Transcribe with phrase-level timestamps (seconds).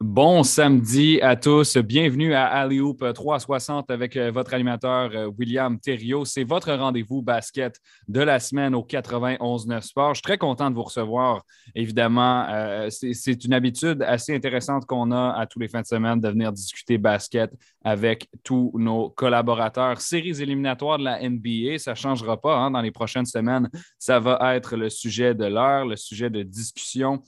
[0.00, 1.76] Bon samedi à tous.
[1.76, 6.24] Bienvenue à Alley-Hoop 360 avec euh, votre animateur euh, William Thériault.
[6.24, 10.14] C'est votre rendez-vous basket de la semaine au 91-9 Sport.
[10.14, 11.42] Je suis très content de vous recevoir.
[11.74, 16.20] Évidemment, euh, c'est une habitude assez intéressante qu'on a à tous les fins de semaine
[16.20, 17.50] de venir discuter basket
[17.82, 20.00] avec tous nos collaborateurs.
[20.00, 22.70] Séries éliminatoires de la NBA, ça ne changera pas hein.
[22.70, 23.68] dans les prochaines semaines.
[23.98, 27.20] Ça va être le sujet de l'heure, le sujet de discussion.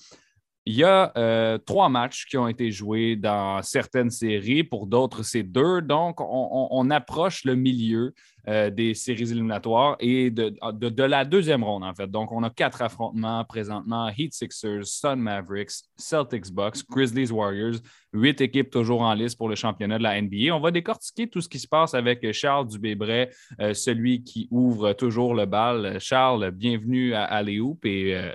[0.67, 5.23] Il y a euh, trois matchs qui ont été joués dans certaines séries, pour d'autres,
[5.23, 5.81] c'est deux.
[5.81, 8.15] Donc, on, approche le milieu
[8.49, 10.55] euh, des séries éliminatoires et de,
[11.03, 12.11] la deuxième ronde, en fait.
[12.11, 17.77] Donc, on a quatre affrontements présentement Heat Sixers, Sun Mavericks, Celtics Bucks, Grizzlies Warriors,
[18.13, 20.55] huit équipes toujours en liste pour le championnat de la NBA.
[20.55, 23.31] On va décortiquer tout ce qui se passe avec Charles Dubébret,
[23.61, 25.99] euh, celui qui ouvre toujours le bal.
[26.01, 28.31] Charles, bienvenue à Aléoup et euh,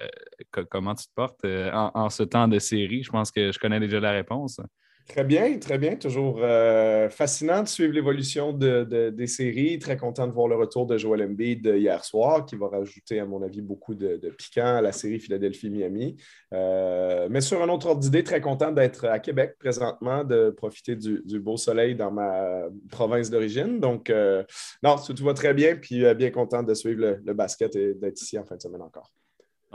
[0.70, 3.04] comment tu te portes en, en ce temps de série?
[3.04, 4.60] Je pense que je connais déjà la réponse.
[5.08, 5.96] Très bien, très bien.
[5.98, 9.78] Toujours euh, fascinant de suivre l'évolution des séries.
[9.78, 13.26] Très content de voir le retour de Joel Embiid hier soir, qui va rajouter, à
[13.26, 16.18] mon avis, beaucoup de, piquant à la série Philadelphie-Miami.
[16.54, 20.96] Euh, mais sur un autre ordre d'idée, très content d'être à Québec présentement, de profiter
[20.96, 23.80] du, beau soleil dans ma province d'origine.
[23.80, 24.44] Donc, euh,
[24.82, 28.40] non, tout, va très bien, puis bien content de suivre le basket et d'être ici
[28.40, 29.12] en fin de semaine encore.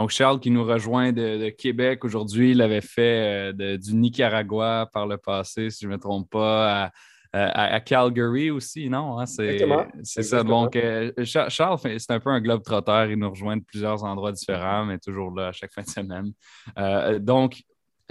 [0.01, 5.07] Donc, Charles qui nous rejoint de, Québec aujourd'hui, il avait fait euh, du Nicaragua par
[5.07, 6.91] le passé, si je ne me trompe pas,
[7.35, 9.21] à, Calgary aussi, non?
[9.21, 9.27] Hein?
[9.27, 10.43] C'est ça.
[10.43, 13.11] Donc, euh, Charles, c'est un peu un globe trotteur.
[13.11, 16.33] Il nous rejoint de plusieurs endroits différents, mais toujours là à chaque fin de semaine.
[16.79, 17.63] Euh, donc,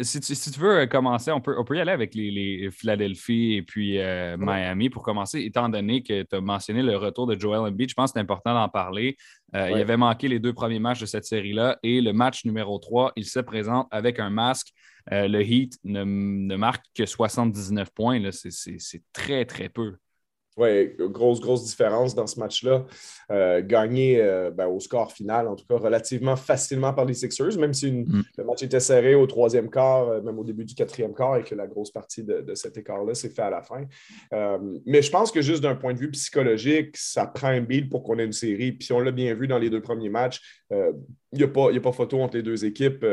[0.02, 3.98] si tu, veux commencer, on peut, on peut y aller avec les, Philadelphie et puis
[4.38, 7.90] Miami pour commencer, étant donné que tu as mentionné le retour de Joel Embiid.
[7.90, 9.18] Je pense que c'est important d'en parler.
[9.56, 12.78] Euh, il avait manqué les deux premiers matchs de cette série-là et le match numéro
[12.78, 14.70] 3, il se présente avec un masque.
[15.12, 16.04] Euh, le Heat ne,
[16.56, 18.20] marque que 79 points.
[18.32, 19.98] C'est très, très peu.
[20.58, 22.86] Oui, grosse, grosse différence dans ce match-là.
[23.32, 27.58] Euh, gagné euh, ben, au score final, en tout cas, relativement facilement par les Sixers,
[27.58, 28.24] même si mm.
[28.38, 31.44] le match était serré au troisième quart, euh, même au début du quatrième quart, et
[31.44, 33.86] que la grosse partie de, cet écart-là s'est fait à la fin.
[34.86, 38.04] mais je pense que juste d'un point de vue psychologique, ça prend un beat pour
[38.04, 38.72] qu'on ait une série.
[38.72, 40.94] Puis on l'a bien vu dans les deux premiers matchs, il
[41.34, 43.06] n'y a, a, pas photo entre les deux équipes.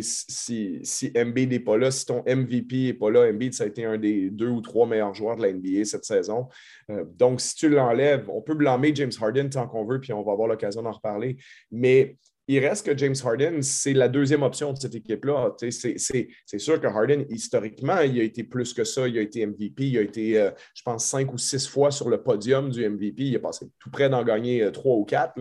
[0.00, 3.66] si, si Embiid n'est pas là, si ton MVP n'est pas là, Embiid, ça a
[3.66, 6.48] été un des deux ou trois meilleurs joueurs de la NBA cette saison.
[6.90, 10.22] Euh, donc, si tu l'enlèves, on peut blâmer James Harden tant qu'on veut, puis on
[10.22, 11.36] va avoir l'occasion d'en reparler.
[11.70, 12.16] Mais
[12.48, 15.56] il reste que James Harden, c'est la deuxième option de cette équipe-là.
[15.58, 19.08] C'est sûr que Harden, historiquement, il a été plus que ça.
[19.08, 19.88] Il a été MVP.
[19.88, 23.24] Il a été, euh, je pense, cinq ou six fois sur le podium du MVP.
[23.24, 25.34] Il a passé tout près d'en gagner euh, trois ou quatre.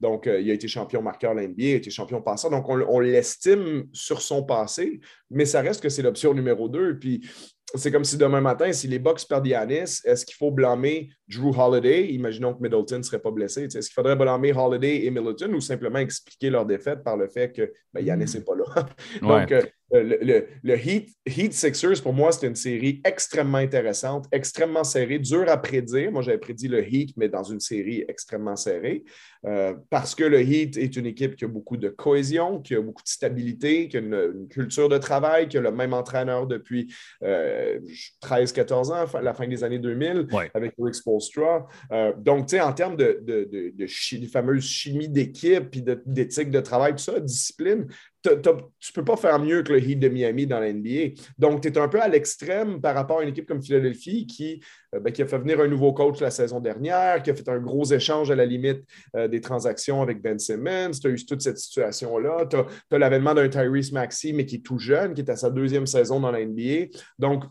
[0.00, 2.50] Donc, il a été champion marqueur de l'NBA, il a été champion passeur.
[2.50, 5.00] Donc, on, on l'estime sur son passé,
[5.30, 6.98] mais ça reste que c'est l'option numéro deux.
[6.98, 7.26] Puis,
[7.74, 11.52] c'est comme si demain matin, si les Bucks perdent Yanis, est-ce qu'il faut blâmer Drew
[11.56, 12.06] Holiday?
[12.12, 13.64] Imaginons que Middleton ne serait pas blessé.
[13.64, 17.52] Est-ce qu'il faudrait blâmer Holiday et Middleton ou simplement expliquer leur défaite par le fait
[17.52, 18.86] que ben, Yanis n'est pas là?
[19.22, 19.62] Donc, euh,
[19.94, 25.48] euh, le, Heat, Heat, Sixers, pour moi, c'était une série extrêmement intéressante, extrêmement serrée, dure
[25.48, 26.10] à prédire.
[26.10, 29.04] Moi, j'avais prédit le Heat, mais dans une série extrêmement serrée,
[29.44, 32.80] euh, parce que le Heat est une équipe qui a beaucoup de cohésion, qui a
[32.80, 36.92] beaucoup de stabilité, qui a une, culture de travail, qui a le même entraîneur depuis
[37.22, 41.66] 13-14 euh, ans, la fin des années 2000, avec Rick Spolstra.
[42.18, 47.02] donc, tu sais, en termes de, de, fameuse chimie d'équipe, et d'éthique de travail, tout
[47.02, 47.86] ça, discipline,
[48.22, 51.20] tu ne peux pas faire mieux que le Heat de Miami dans la NBA.
[51.38, 54.60] Donc, tu es un peu à l'extrême par rapport à une équipe comme Philadelphie qui,
[54.94, 57.48] euh, ben, qui, a fait venir un nouveau coach la saison dernière, qui a fait
[57.48, 58.82] un gros échange à la limite
[59.14, 60.92] euh, des transactions avec Ben Simmons.
[61.00, 62.46] Tu as eu toute cette situation-là.
[62.46, 65.50] Tu as, l'avènement d'un Tyrese Maxey, mais qui est tout jeune, qui est à sa
[65.50, 66.86] deuxième saison dans la NBA.
[67.18, 67.44] Donc,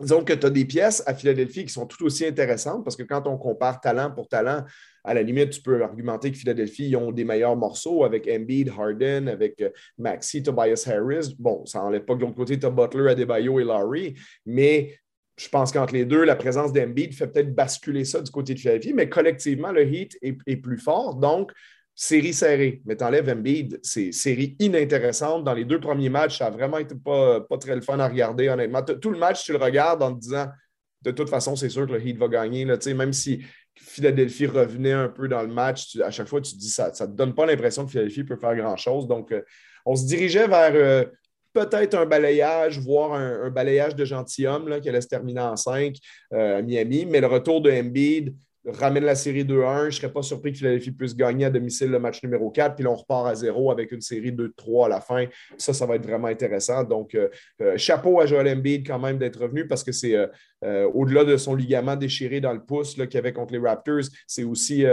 [0.00, 3.02] disons que tu as des pièces à Philadelphie qui sont tout aussi intéressantes parce que
[3.02, 4.64] quand on compare talent pour talent,
[5.04, 8.70] à la limite, tu peux argumenter que Philadelphie ils ont des meilleurs morceaux avec Embiid,
[8.70, 11.34] Harden, avec euh, Maxi, Tobias Harris.
[11.38, 14.14] Bon, ça n'enlève pas que de l'autre côté, tu as Butler, Adebayo et Laurie,
[14.46, 14.94] mais
[15.36, 18.60] je pense qu'entre les deux, la présence d'Embiid fait peut-être basculer ça du côté de
[18.60, 21.16] Philadelphie, mais collectivement, le Heat est, plus fort.
[21.16, 21.52] Donc,
[21.94, 22.82] série serrée.
[22.84, 25.44] Mais t'enlèves Embiid, c'est série inintéressante.
[25.44, 28.08] Dans les deux premiers matchs, ça a vraiment été pas, pas très le fun à
[28.08, 28.82] regarder, honnêtement.
[28.82, 30.46] Tout le match, tu le regardes en te disant
[31.02, 32.64] de toute façon, c'est sûr que le Heat va gagner.
[32.64, 33.42] Là, même si
[33.74, 36.92] Philadelphie revenait un peu dans le match, à chaque fois, tu te dis ça ne
[36.92, 39.06] te donne pas l'impression que Philadelphie peut faire grand-chose.
[39.06, 39.42] Donc, euh,
[39.84, 41.04] on se dirigeait vers euh,
[41.52, 45.96] peut-être un balayage, voire un, balayage de gentilhomme là, qui allait se terminer en 5
[46.32, 47.06] euh, à Miami.
[47.06, 48.34] Mais le retour de Embiid,
[48.66, 49.80] ramène la série 2-1.
[49.80, 52.76] Je ne serais pas surpris que Philadelphie puisse gagner à domicile le match numéro 4,
[52.76, 55.26] puis on repart à zéro avec une série 2-3 à la fin.
[55.58, 56.84] Ça, ça va être vraiment intéressant.
[56.84, 57.28] Donc, euh,
[57.60, 61.36] euh, chapeau à Joel Embiid quand même d'être revenu parce que c'est euh, au-delà de
[61.36, 64.84] son ligament déchiré dans le pouce qu'il avait contre les Raptors, c'est aussi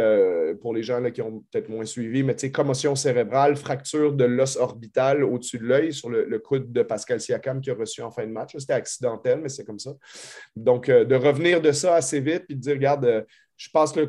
[0.62, 4.26] pour les gens qui ont peut-être moins suivi, mais tu sais, commotion cérébrale, fracture de
[4.26, 8.10] l'os orbital au-dessus de l'œil sur le, coude de Pascal Siakam qui a reçu en
[8.10, 8.56] fin de match.
[8.58, 9.92] C'était accidentel, mais c'est comme ça.
[10.56, 13.26] Donc, de revenir de ça assez vite puis de dire, regarde,
[13.60, 14.08] je passe le,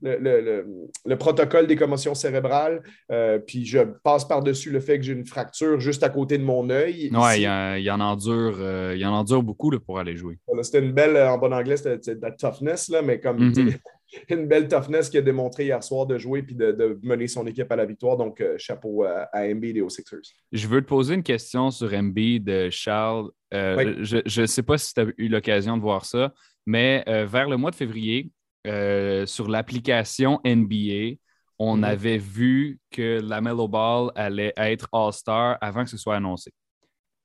[0.00, 2.82] le, protocole des commotions cérébrales,
[3.12, 6.42] euh, puis je passe par-dessus le fait que j'ai une fracture juste à côté de
[6.42, 7.10] mon œil.
[7.12, 10.38] Oui, il, y en endure, euh, il en endure beaucoup pour aller jouer.
[10.62, 13.74] C'était une belle, en bon anglais, c'était de la toughness, là, mais comme mhm.
[14.30, 17.70] une belle toughness qu'il a démontré hier soir de jouer puis de, mener son équipe
[17.70, 18.16] à la victoire.
[18.16, 20.32] Donc, euh, chapeau à, à Embiid et aux Sixers.
[20.50, 23.30] Je veux te poser une question sur Embiid, Charles.
[23.52, 26.32] Je ne sais pas si tu as eu l'occasion de voir ça,
[26.64, 28.30] mais vers le mois de février,
[28.66, 31.16] euh, sur l'application NBA,
[31.58, 31.84] on mhm.
[31.84, 36.52] avait vu que la Mellow Ball allait être All-Star avant que ce soit annoncé.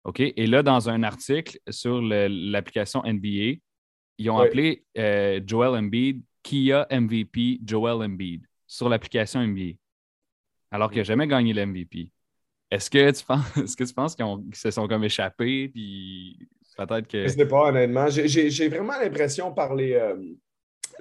[0.03, 0.19] OK?
[0.19, 3.59] Et là, dans un article sur l'application NBA,
[4.17, 9.73] ils ont appelé euh, Joel Embiid Kia MVP Joel Embiid sur l'application NBA,
[10.71, 12.11] alors qu'il n'a jamais gagné l'MVP.
[12.71, 15.67] Est-ce que tu penses, est-ce que tu penses qu'ils se sont comme échappés?
[15.67, 16.47] Puis
[16.77, 17.23] peut-être que.
[17.23, 18.07] Je sais pas, honnêtement.
[18.07, 20.15] J'ai vraiment l'impression par les, euh,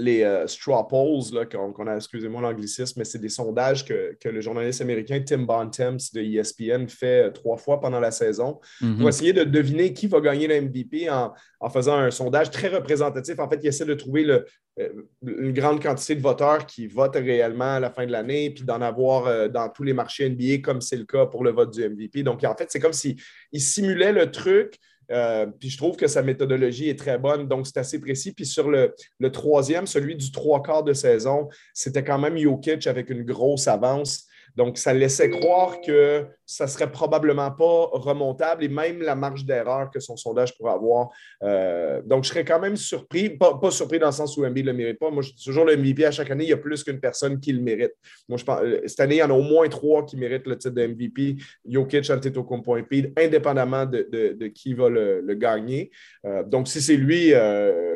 [0.01, 4.81] les euh, straw polls, qu'on a, excusez-moi l'anglicisme, mais c'est des sondages que, le journaliste
[4.81, 8.99] américain Tim Bontemps de ESPN fait euh, trois fois pendant la saison mhm.
[8.99, 11.33] pour essayer de deviner qui va gagner le MVP en,
[11.71, 13.39] faisant un sondage très représentatif.
[13.39, 14.47] En fait, il essaie de trouver le,
[14.81, 14.89] euh,
[15.23, 18.81] une grande quantité de voteurs qui votent réellement à la fin de l'année, puis d'en
[18.81, 22.23] avoir dans tous les marchés NBA, comme c'est le cas pour le vote du MVP.
[22.23, 23.17] Donc, en fait, c'est comme s'il
[23.55, 24.79] simulait le truc
[25.11, 28.33] euh, puis je trouve que sa méthodologie est très bonne, donc c'est assez précis.
[28.33, 28.95] Puis sur le,
[29.33, 34.27] troisième, celui du trois quarts de saison, c'était quand même Jokic avec une grosse avance.
[34.57, 39.91] Donc, ça laissait croire que ça serait probablement pas remontable et même la marge d'erreur
[39.91, 41.09] que son sondage pourrait avoir.
[41.43, 44.73] Euh, donc, je serais quand même surpris, pas, surpris dans le sens où Embiid ne
[44.73, 45.11] le mérite pas.
[45.11, 47.53] Moi, je toujours le MVP à chaque année, il y a plus qu'une personne qui
[47.53, 47.93] le mérite.
[48.29, 50.47] Moi, je pense, euh, cette année, il y en a au moins trois qui méritent
[50.47, 51.37] le titre de MVP.
[51.69, 55.91] Jokic, Antetokounmpo, Embiid, indépendamment de, qui va le, gagner.
[56.27, 57.33] Euh, donc, si c'est lui,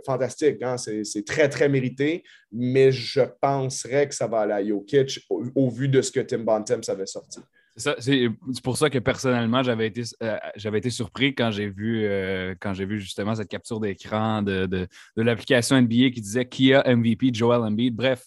[0.06, 0.62] fantastique.
[0.62, 2.22] Hein, c'est très, très mérité.
[2.56, 6.43] Mais je penserais que ça va aller à Jokic au, vu de ce que Tim
[6.44, 7.40] Bontemps avait sorti.
[7.76, 8.28] C'est
[8.62, 10.38] pour ça que personnellement, j'avais été, euh,
[10.74, 14.86] été surpris quand j'ai vu, euh, quand j'ai vu justement cette capture d'écran de, de,
[15.16, 17.96] l'application NBA qui disait qui a MVP Joel Embiid.
[17.96, 18.26] Bref,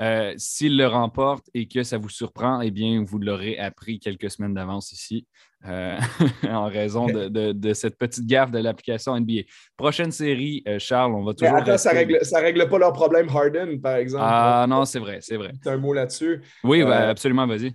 [0.00, 4.30] euh, s'il le remporte et que ça vous surprend, eh bien, vous l'aurez appris quelques
[4.30, 5.26] semaines d'avance ici
[5.64, 9.42] en raison de, cette petite gaffe de l'application NBA.
[9.76, 11.52] Prochaine série, Charles, on va toujours.
[11.52, 14.24] Mais attends, ça ne règle, ça règle pas leur problème Harden, par exemple.
[14.24, 15.50] Ah non, c'est vrai, c'est vrai.
[15.60, 16.42] Tu as un mot là-dessus.
[16.62, 17.74] Oui, ben, absolument, vas-y.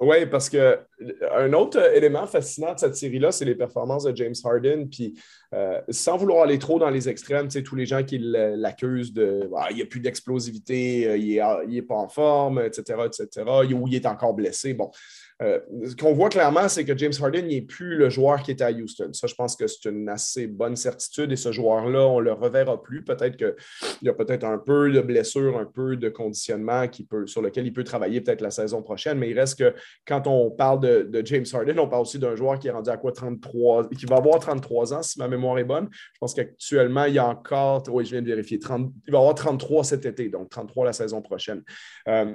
[0.00, 0.80] Oui, parce que
[1.32, 4.88] un autre élément fascinant de cette série-là, c'est les performances de James Harden.
[4.90, 5.14] Puis,
[5.54, 9.12] euh, sans vouloir aller trop dans les extrêmes, tu sais, tous les gens qui l'accusent
[9.12, 13.46] de ah, il n'y a plus d'explosivité, euh, il n'est pas en forme, etc., etc.,
[13.72, 14.74] ou il est encore blessé.
[14.74, 14.90] Bon,
[15.44, 18.64] euh, ce qu'on voit clairement, c'est que James Harden n'est plus le joueur qui était
[18.64, 19.12] à Houston.
[19.12, 22.32] Ça, je pense que c'est une assez bonne certitude et ce joueur-là, on ne le
[22.32, 23.04] reverra plus.
[23.04, 23.54] Peut-être qu'il
[24.02, 27.66] y a peut-être un peu de blessure, un peu de conditionnement qui peut, sur lequel
[27.66, 29.74] il peut travailler peut-être la saison prochaine, mais il reste que
[30.06, 32.96] quand on parle de, James Harden, on parle aussi d'un joueur qui est rendu à
[32.96, 35.88] quoi 33, qui va avoir 33 ans, si ma mémoire est bonne.
[35.92, 39.18] Je pense qu'actuellement, il y a encore, oui, je viens de vérifier, 30, il va
[39.18, 41.62] avoir 33 cet été, donc 33 la saison prochaine.
[42.08, 42.34] Euh,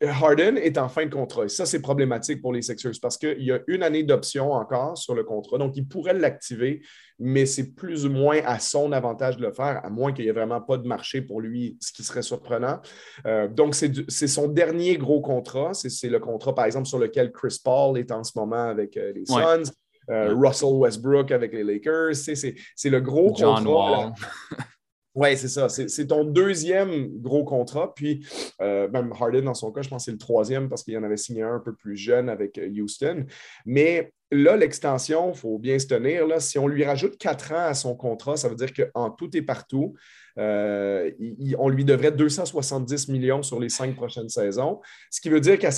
[0.00, 1.44] Harden est en fin de contrat.
[1.44, 4.96] Et ça, c'est problématique pour les Sixers parce qu'il y a une année d'option encore
[4.96, 5.58] sur le contrat.
[5.58, 6.82] Donc, il pourrait l'activer,
[7.18, 10.30] mais c'est plus ou moins à son avantage de le faire, à moins qu'il n'y
[10.30, 12.80] ait vraiment pas de marché pour lui, ce qui serait surprenant.
[13.26, 15.74] Euh, donc, c'est son dernier gros contrat.
[15.74, 19.12] C'est le contrat, par exemple, sur lequel Chris Paul est en ce moment avec euh,
[19.12, 19.72] les Suns.
[20.10, 22.14] Euh, Russell Westbrook avec les Lakers.
[22.14, 24.12] C'est le gros contrat.
[25.18, 25.68] Oui, c'est ça.
[25.68, 27.92] C'est ton deuxième gros contrat.
[27.92, 28.24] Puis,
[28.60, 31.02] euh, même Harden, dans son cas, je pense que c'est le troisième parce qu'il en
[31.02, 33.26] avait signé un un peu plus jeune avec euh, Houston.
[33.66, 36.24] Mais là, l'extension, il faut bien se tenir.
[36.24, 39.36] Là, si on lui rajoute quatre ans à son contrat, ça veut dire qu'en tout
[39.36, 39.94] et partout,
[40.38, 41.10] euh,
[41.58, 44.80] on lui devrait 270 millions sur les cinq prochaines saisons.
[45.10, 45.70] Ce qui veut dire qu'à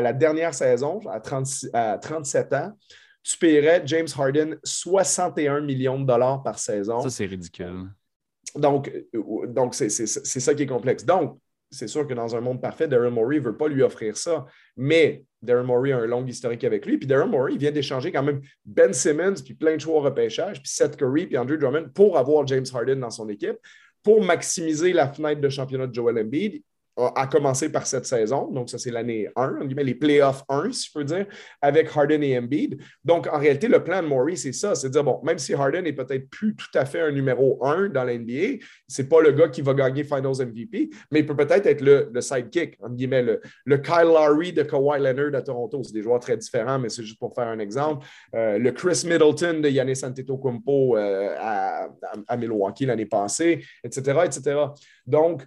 [0.00, 1.20] la dernière saison, à,
[1.74, 2.72] à 37 ans,
[3.22, 7.02] tu paierais James Harden 61 millions de dollars par saison.
[7.02, 7.88] Ça, c'est ridicule.
[8.54, 11.04] Donc, euh, donc c'est ça qui est complexe.
[11.04, 11.38] Donc,
[11.70, 14.46] c'est sûr que dans un monde parfait, Darren Morey ne veut pas lui offrir ça.
[14.76, 16.98] Mais Darren Morey a un long historique avec lui.
[16.98, 20.62] Puis Darren Morey vient d'échanger quand même Ben Simmons, puis plein de choix au repêchage,
[20.62, 23.56] puis Seth Curry, puis Andrew Drummond pour avoir James Harden dans son équipe.
[24.02, 26.62] pour maximiser la fenêtre de championnat de Joel Embiid,
[26.96, 28.50] a commencé par cette saison.
[28.50, 31.26] Donc, ça, c'est l'année 1, les playoffs 1, si je peux dire,
[31.60, 32.80] avec Harden et Embiid.
[33.04, 34.74] Donc, en réalité, le plan de Maury, c'est ça.
[34.74, 37.64] C'est de dire, bon, même si Harden n'est peut-être plus tout à fait un numéro
[37.64, 41.36] 1 dans l'NBA, c'est pas le gars qui va gagner Finals MVP, mais il peut
[41.36, 45.82] peut-être être le, sidekick, entre guillemets, le, le, Kyle Lowry de Kawhi Leonard à Toronto.
[45.82, 48.06] C'est des joueurs très différents, mais c'est juste pour faire un exemple.
[48.34, 51.88] Euh, le Chris Middleton de Yannis Antetokounmpo euh, à,
[52.28, 54.56] à Milwaukee l'année passée, etc., etc.
[55.06, 55.44] Donc,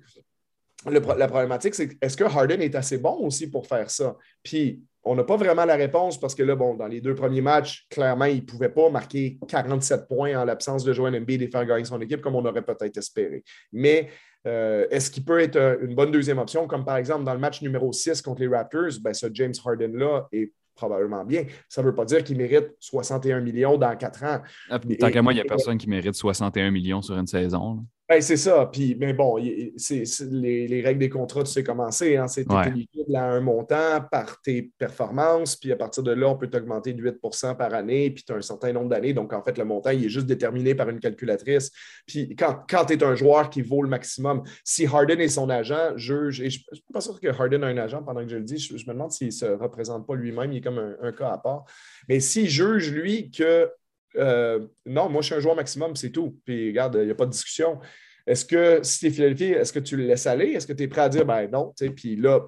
[0.92, 4.16] la problématique, c'est est-ce que Harden est assez bon aussi pour faire ça?
[4.44, 7.42] Puis, on n'a pas vraiment la réponse parce que là, bon, dans les deux premiers
[7.42, 11.48] matchs, clairement, il ne pouvait pas marquer 47 points en l'absence de Joel Embiid et
[11.48, 13.44] faire gagner son équipe comme on aurait peut-être espéré.
[13.72, 14.10] Mais
[14.46, 17.62] euh, est-ce qu'il peut être une bonne deuxième option, comme par exemple dans le match
[17.62, 19.00] numéro 6 contre les Raptors?
[19.02, 21.46] Ben, ce James Harden-là est probablement bien.
[21.68, 24.42] Ça ne veut pas dire qu'il mérite 61 millions dans quatre ans.
[24.70, 27.86] Ah, tant qu'à moi, il n'y a personne qui mérite 61 millions sur une saison.
[28.10, 28.70] Ben, c'est ça.
[28.72, 29.38] Puis, mais bon,
[29.76, 32.16] c'est, les, règles des contrats, tu sais comment c'est.
[32.16, 32.28] Hein?
[32.30, 35.58] C'est éligible à un montant par tes performances.
[35.58, 38.10] Puis à partir de là, on peut t'augmenter de 8% par année.
[38.12, 39.14] Puis tu as un certain nombre d'années.
[39.14, 41.70] Donc, en fait, le montant, il est juste déterminé par une calculatrice.
[42.06, 45.50] Puis quand, quand tu es un joueur qui vaut le maximum, si Harden est son
[45.50, 48.30] agent, juge, et je ne suis pas sûr que Harden a un agent pendant que
[48.30, 50.54] je le dis, je, me demande s'il ne se représente pas lui-même.
[50.54, 51.66] Il est comme un, un cas à part.
[52.08, 53.70] Mais s'il juge, lui, que
[54.16, 56.40] euh, non, moi, je suis un joueur maximum, c'est tout.
[56.46, 57.80] Puis, regarde, il n'y a pas de discussion.
[58.26, 60.48] Est-ce que si tu es Philadelphie, est-ce que tu le laisses aller?
[60.48, 62.42] Est-ce que tu es prêt à dire, ben non, puis là,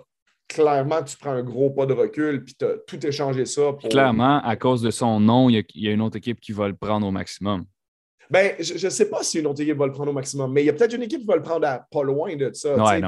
[0.47, 3.73] clairement, tu prends un gros pas de recul, puis tu as tout échangé ça.
[3.89, 6.75] Clairement, à cause de son nom, il y, a, une autre équipe qui va le
[6.75, 7.65] prendre au maximum.
[8.29, 10.63] Ben, je ne sais pas si une autre équipe va le prendre au maximum, mais
[10.63, 12.75] il y a peut-être une équipe qui va le prendre à pas loin de ça.
[12.75, 13.01] Ouais,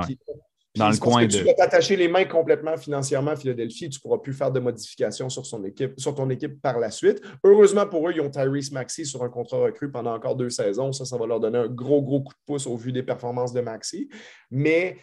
[0.82, 1.32] dans le coin de...
[1.32, 3.90] Tu vas t'attacher les mains complètement financièrement à Philadelphie.
[3.90, 6.92] Tu ne pourras plus faire de modifications sur, son équipe, sur ton équipe par la
[6.92, 7.22] suite.
[7.44, 10.92] Heureusement pour eux, ils ont Tyrese Maxi sur un contrat recru pendant encore deux saisons.
[10.92, 13.54] Ça, ça va leur donner un gros, gros coup de pouce au vu des performances
[13.54, 14.10] de Maxi.
[14.50, 14.98] Mais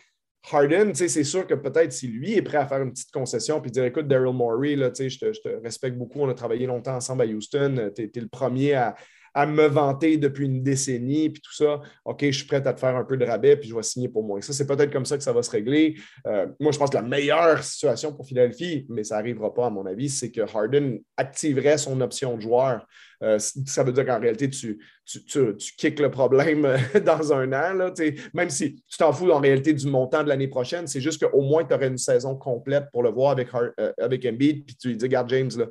[0.51, 3.71] Harden, c'est sûr que peut-être si lui est prêt à faire une petite concession puis
[3.71, 6.95] dire écoute, Daryl Morey, là, je, te, je te respecte beaucoup, on a travaillé longtemps
[6.95, 8.95] ensemble à Houston, tu es, le premier à,
[9.35, 12.81] à me vanter depuis une décennie, puis tout ça, OK, je suis prêt à te
[12.81, 14.41] faire un peu de rabais, puis je vais signer pour moi.
[14.43, 15.97] Ça, c'est peut-être comme ça que ça va se régler.
[16.27, 19.71] Euh, moi, je pense que la meilleure situation pour Philadelphie, mais ça n'arrivera pas, à
[19.71, 22.87] mon avis, c'est que Harden activerait son option de joueur.
[23.23, 27.75] Euh, ça veut dire qu'en réalité, tu, tu, tu, kicks le problème dans un an.
[27.75, 27.93] Là,
[28.33, 31.43] même si tu t'en fous en réalité du montant de l'année prochaine, c'est juste qu'au
[31.43, 34.89] moins tu aurais une saison complète pour le voir avec, euh, avec Embiid, puis tu
[34.89, 35.67] lui dis, regarde, James, là,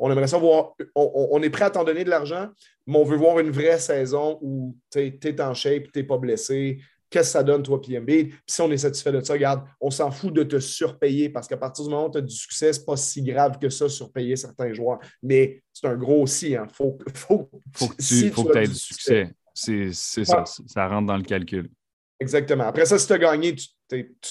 [0.00, 2.48] on aimerait savoir, on, est prêt à t'en donner de l'argent,
[2.86, 6.16] mais on veut voir une vraie saison où tu es, en shape, tu n'es pas
[6.16, 6.78] blessé.
[7.10, 8.06] Qu'est-ce que ça donne, toi, PMB?
[8.06, 11.46] Puis si on est satisfait de ça, regarde, on s'en fout de te surpayer parce
[11.46, 13.68] qu'à partir du moment où tu as du succès, ce n'est pas si grave que
[13.68, 15.00] ça, surpayer certains joueurs.
[15.22, 16.56] Mais c'est un gros aussi.
[16.56, 16.66] Hein.
[16.72, 19.34] Faut, faut, faut que tu aies du succès.
[19.52, 21.68] C'est ça, ça rentre dans le calcul.
[22.18, 22.64] Exactement.
[22.64, 23.68] Après ça, si tu as gagné, tu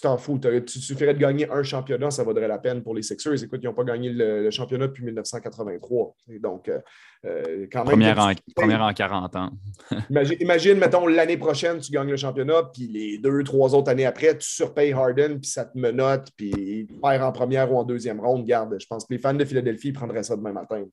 [0.01, 0.39] t'en fous.
[0.39, 3.43] Tu suffirait de gagner un championnat, ça vaudrait la peine pour les Sixers.
[3.43, 6.15] Écoute, ils n'ont pas gagné le, championnat depuis 1983.
[6.41, 6.79] Donc, euh,
[7.25, 7.91] euh, quand même.
[7.91, 9.51] Première en, première en 40 ans.
[10.39, 14.37] imagine, mettons, l'année prochaine, tu gagnes le championnat, puis les deux, trois autres années après,
[14.37, 18.19] tu surpayes Harden, puis ça te menote, puis il perd en première ou en deuxième
[18.19, 18.45] ronde.
[18.45, 20.85] Garde, je pense que les fans de Philadelphie prendraient ça demain matin.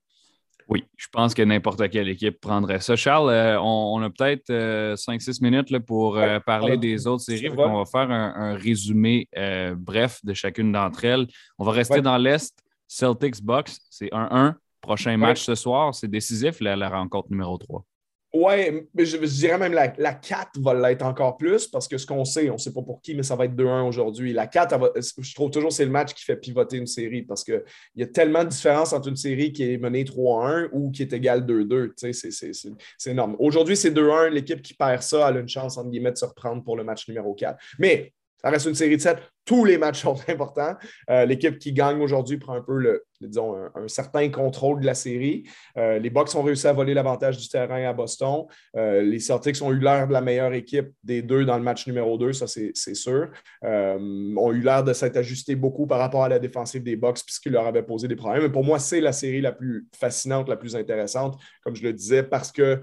[0.69, 2.97] Oui, je pense que n'importe quelle équipe prendrait ça.
[2.97, 7.51] Charles, euh, on, a peut-être 5-6 euh, minutes pour euh, parler des autres séries.
[7.57, 9.29] On va faire un, résumé
[9.77, 11.27] bref de chacune d'entre elles.
[11.59, 12.59] On va rester dans l'Est.
[12.89, 14.55] Celtics Box, c'est 1-1.
[14.81, 17.85] Prochain match ce soir, c'est décisif, la rencontre numéro 3.
[18.39, 22.05] Oui, je, je, dirais même la, la 4 va l'être encore plus parce que ce
[22.05, 24.35] qu'on sait, on ne sait pas pour qui, mais ça va être 2-1 aujourd'hui.
[24.35, 27.43] La 4, je trouve toujours que c'est le match qui fait pivoter une série parce
[27.43, 27.63] qu'il
[27.95, 31.13] y a tellement de différence entre une série qui est menée 3-1 ou qui est
[31.15, 31.93] égale 2-2.
[32.99, 33.37] C'est énorme.
[33.39, 34.29] Aujourd'hui, c'est 2-1.
[34.29, 37.09] L'équipe qui perd ça a une chance, entre guillemets, de se reprendre pour le match
[37.09, 37.59] numéro 4.
[37.79, 38.13] Mais
[38.47, 39.19] ça reste une série de 7.
[39.45, 40.77] Tous les matchs sont importants.
[41.11, 44.95] Euh, l'équipe qui gagne aujourd'hui prend un peu le, disons, un, certain contrôle de la
[44.95, 45.43] série.
[45.77, 48.45] euh, les Bucks ont réussi à voler l'avantage du terrain à Boston.
[48.77, 51.89] Euh, les Celtics ont eu l'air de la meilleure équipe des deux dans le match
[51.89, 53.31] numéro 2, ça c'est sûr.
[53.65, 57.53] Ont eu l'air de s'être ajustés beaucoup par rapport à la défensive des Bucks puisqu'ils
[57.53, 58.45] leur avaient posé des problèmes.
[58.45, 61.93] Mais pour moi, c'est la série la plus fascinante, la plus intéressante, comme je le
[61.93, 62.81] disais, parce que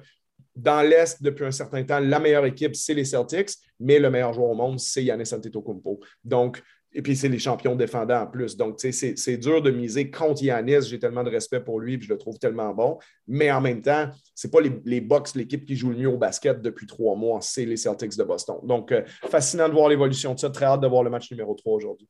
[0.56, 4.34] dans l'Est, depuis un certain temps, la meilleure équipe, c'est les Celtics, mais le meilleur
[4.34, 6.00] joueur au monde, c'est Yannis Antetokounmpo.
[6.24, 6.62] Donc,
[6.96, 8.56] et puis, c'est les champions défendants en plus.
[8.56, 10.84] Donc, c'est dur de miser contre Yannis.
[10.88, 13.00] J'ai tellement de respect pour lui, puis je le trouve tellement bon.
[13.28, 16.18] Mais en même temps, ce n'est pas les, les l'équipe qui joue le mieux au
[16.18, 18.58] basket depuis trois mois, c'est les Celtics de Boston.
[18.64, 20.50] Donc, euh, fascinant de voir l'évolution de ça.
[20.50, 22.08] Très hâte de voir le match numéro 3 aujourd'hui.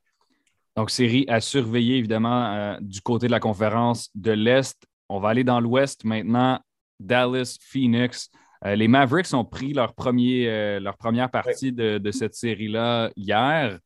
[0.75, 4.83] Donc, série à surveiller, évidemment, euh, du côté de la conférence de l'Est.
[5.07, 6.59] On va aller dans l'Ouest maintenant.
[7.03, 8.29] Dallas, Phoenix.
[8.63, 13.79] les Mavericks ont pris leur, premier, leur première partie de, de, cette série-là hier.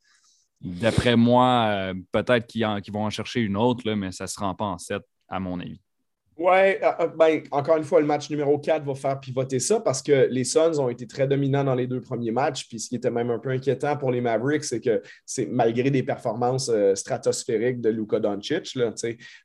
[0.61, 4.55] D'après moi, peut-être qu'ils vont en chercher une autre, là, mais ça ne se rend
[4.55, 5.81] pas en 7, à mon avis.
[6.39, 9.79] Oui, euh, euh, ben, encore une fois, le match numéro 4 va faire pivoter ça
[9.79, 12.67] parce que les Suns ont été très dominants dans les deux premiers matchs.
[12.67, 15.89] Puis ce qui était même un peu inquiétant pour les Mavericks, c'est que c'est malgré
[15.89, 18.75] des performances euh, stratosphériques de Luka Doncic.
[18.75, 18.93] Là,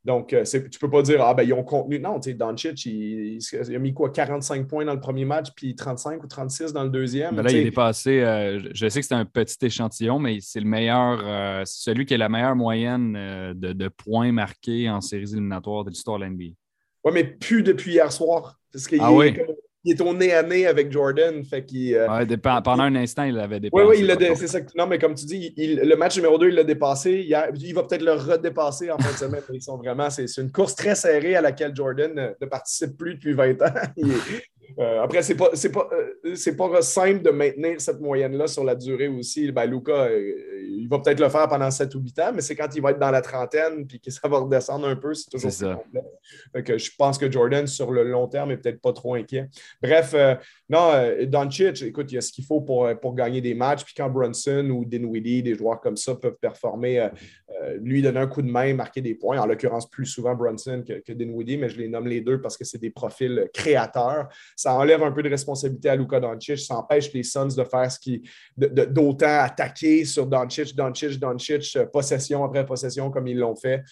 [0.05, 1.99] donc, tu ne peux pas dire Ah ben ils ont contenu.
[1.99, 6.23] Non, Doncic, il, il, a mis quoi 45 points dans le premier match, puis 35
[6.23, 7.37] ou 36 dans le deuxième.
[7.37, 8.21] Ben là, il est dépassé.
[8.75, 12.29] je sais que c'est un petit échantillon, mais c'est le meilleur, celui qui a la
[12.29, 13.15] meilleure moyenne
[13.55, 16.53] de, de, points marqués en séries éliminatoires de l'histoire de l'NBA.
[17.05, 18.59] Oui, mais plus depuis hier soir.
[18.73, 19.45] Parce qu'il ah est,
[19.85, 21.43] il est au nez à nez avec Jordan.
[21.45, 23.85] Fait qu'il, euh, pendant un instant, il l'avait dépassé.
[23.85, 24.61] Oui, oui, c'est ça.
[24.77, 27.27] Non, mais comme tu dis, le match numéro 2, il l'a dépassé.
[27.27, 29.43] il va peut-être le redépasser en fin de semaine.
[29.53, 33.33] Ils sont vraiment, c'est, une course très serrée à laquelle Jordan ne, participe plus depuis
[33.33, 33.75] 20 ans.
[34.79, 39.09] Euh, après, c'est pas, pas, euh, pas simple de maintenir cette moyenne-là sur la durée
[39.09, 39.51] aussi.
[39.53, 42.69] Ben, Luca, il va peut-être le faire pendant 7 ou 8 ans, mais c'est quand
[42.75, 45.53] il va être dans la trentaine puis que ça va redescendre un peu, c'est toujours
[45.53, 45.83] ça.
[46.55, 49.49] je pense que Jordan, sur le long terme, n'est peut-être pas trop inquiet.
[49.83, 50.35] Bref, euh,
[50.69, 53.55] non, euh, Doncic, écoute, il y a ce qu'il faut pour, euh, pour gagner des
[53.55, 53.85] matchs.
[53.85, 57.09] Puis quand Brunson ou Dinwiddie, des joueurs comme ça, peuvent performer,
[57.81, 59.39] lui donner un coup de main, marquer des points.
[59.39, 62.57] En l'occurrence, plus souvent Brunson que, que, Dinwiddie, mais je les nomme les deux parce
[62.57, 64.29] que c'est des profils créateurs.
[64.63, 66.57] Ça enlève un peu de responsabilité à Luka Doncic.
[66.59, 68.23] Ça empêche les Suns de faire ce qui,
[68.57, 73.83] d'autant attaquer sur Doncic, Doncic, Doncic, possession après possession comme ils l'ont fait.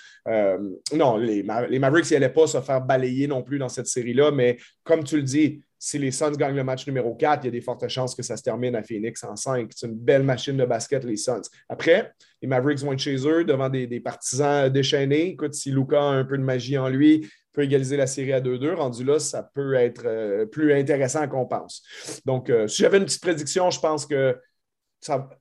[0.95, 5.03] non, les, Mavericks n'allaient pas se faire balayer non plus dans cette série-là, mais comme
[5.03, 7.63] tu le dis, si les Suns gagnent le match numéro 4, il y a des
[7.63, 9.71] fortes chances que ça se termine à Phoenix en 5.
[9.75, 11.41] C'est une belle machine de basket, les Suns.
[11.71, 15.29] Après, les Mavericks vont être chez eux devant des, partisans déchaînés.
[15.29, 18.43] Écoute, si Luca a un peu de magie en lui, peut égaliser la série à
[18.43, 18.75] 2-2.
[18.75, 21.83] Rendu là, ça peut être euh, plus intéressant qu'on pense.
[22.27, 24.39] Donc, euh, si j'avais une petite prédiction, je pense que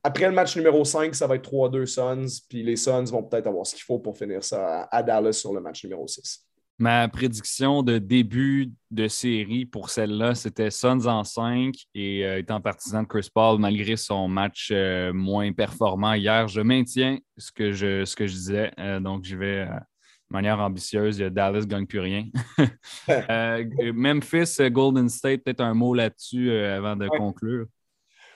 [0.02, 3.46] après le match numéro 5, ça va être 3-2 Suns, puis les Suns vont peut-être
[3.46, 6.49] avoir ce qu'il faut pour finir ça à Dallas sur le match numéro 6.
[6.80, 12.58] Ma prédiction de début de série pour celle-là, c'était Suns en 5 et euh, étant
[12.62, 17.72] partisan de Chris Paul, malgré son match euh, moins performant hier, je maintiens ce que
[17.72, 18.72] je, ce que je disais.
[18.78, 21.18] Euh, donc, je vais de manière ambitieuse.
[21.18, 22.24] Dallas ne gagne plus rien.
[23.92, 27.66] Memphis, Golden State, peut-être un mot là-dessus avant de conclure.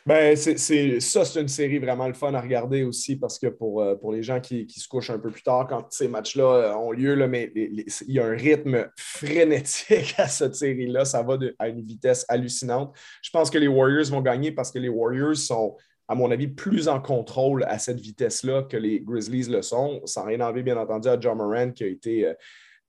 [0.06, 3.80] Ben, c'est, ça, c'est une série vraiment le fun à regarder aussi parce que pour,
[3.80, 6.74] euh, pour les gens qui, se couchent un peu plus tard, quand ces matchs-là euh,
[6.74, 11.06] ont lieu, là, mais il y a un rythme frénétique à cette série-là.
[11.06, 12.94] Ça va à une vitesse hallucinante.
[13.22, 15.74] Je pense que les Warriors vont gagner parce que les Warriors sont,
[16.06, 20.02] à mon avis, plus en contrôle à cette vitesse-là que les Grizzlies le sont.
[20.04, 22.34] Sans rien enlever, bien entendu, à John Moran qui a été euh,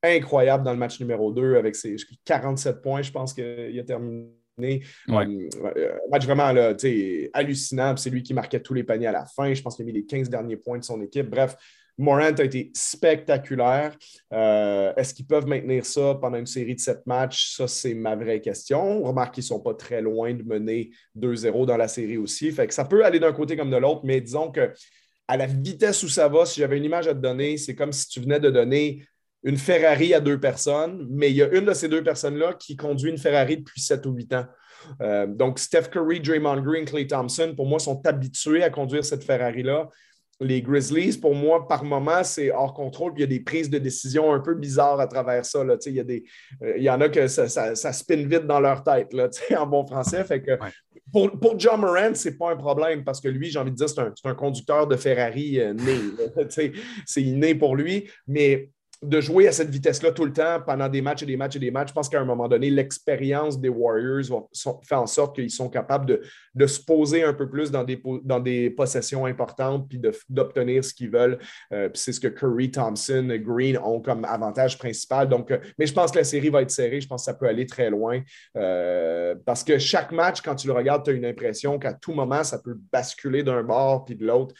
[0.04, 4.28] incroyable dans le match numéro 2 avec ses 47 points, je pense qu'il a terminé
[4.58, 4.82] Ouais.
[5.10, 6.74] Euh, match vraiment là,
[7.34, 7.96] hallucinant.
[7.98, 9.54] C'est lui qui marquait tous les paniers à la fin.
[9.54, 11.30] Je pense qu'il a mis les 15 derniers points de son équipe.
[11.30, 11.56] Bref,
[11.98, 13.96] Morant a été spectaculaire.
[14.34, 17.56] Euh, est-ce qu'ils peuvent maintenir ça pendant une série de sept matchs?
[17.56, 18.82] Ça, c'est ma vraie question.
[18.82, 22.52] On remarque qu'ils ne sont pas très loin de mener 2-0 dans la série aussi.
[22.52, 24.74] Fait que ça peut aller d'un côté comme de l'autre, mais disons que
[25.28, 27.92] à la vitesse où ça va, si j'avais une image à te donner, c'est comme
[27.92, 29.04] si tu venais de donner
[29.46, 32.76] une Ferrari à deux personnes, mais il y a une de ces deux personnes-là qui
[32.76, 34.46] conduit une Ferrari depuis 7 ou 8 ans.
[35.02, 39.24] Euh, donc, Steph Curry, Draymond Green, Clay Thompson, pour moi, sont habitués à conduire cette
[39.24, 39.88] Ferrari-là.
[40.42, 43.14] Les Grizzlies, pour moi, par moment, c'est hors contrôle.
[43.14, 45.64] Puis il y a des prises de décision un peu bizarres à travers ça.
[45.64, 45.78] Là.
[45.86, 46.24] Il, y a des,
[46.62, 49.68] euh, il y en a que ça, ça, spin vite dans leur tête, là, en
[49.68, 50.24] bon français.
[50.26, 50.58] Fait que
[51.14, 53.78] pour, pour, John Moran, ce n'est pas un problème parce que lui, j'ai envie de
[53.78, 56.00] dire, c'est un, un, conducteur de Ferrari euh, né.
[57.06, 58.10] c'est inné pour lui.
[58.28, 58.72] Mais
[59.04, 61.60] de jouer à cette vitesse-là tout le temps pendant des matchs et des matchs et
[61.60, 64.48] des matchs, je pense qu'à un moment donné, l'expérience des Warriors
[64.84, 66.20] faire en sorte qu'ils sont capables
[66.56, 70.94] de, se poser un peu plus dans des, dans des possessions importantes puis d'obtenir ce
[70.94, 71.38] qu'ils veulent.
[71.74, 75.30] Euh, c'est ce que Curry, Thompson, Green ont comme avantage principal.
[75.30, 77.02] Donc, euh, mais je pense que la série va être serrée.
[77.02, 78.22] Je pense que ça peut aller très loin
[78.58, 82.14] euh, parce que chaque match, quand tu le regardes, tu as une impression qu'à tout
[82.14, 84.56] moment, ça peut basculer d'un bord puis de l'autre.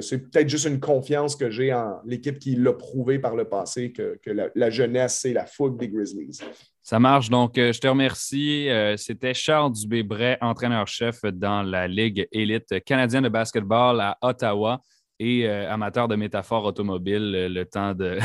[0.00, 3.69] c'est peut-être juste une confiance que j'ai en l'équipe qui l'a prouvé par le passé
[3.74, 4.18] que,
[4.54, 6.40] la, jeunesse, c'est la fougue des Grizzlies.
[6.82, 7.30] Ça marche.
[7.30, 8.68] Donc, euh, je te remercie.
[8.68, 14.80] Euh, c'était Charles Dubébret, entraîneur-chef dans la Ligue élite canadienne de basketball à Ottawa
[15.18, 18.18] et euh, amateur de métaphores automobiles, le temps de.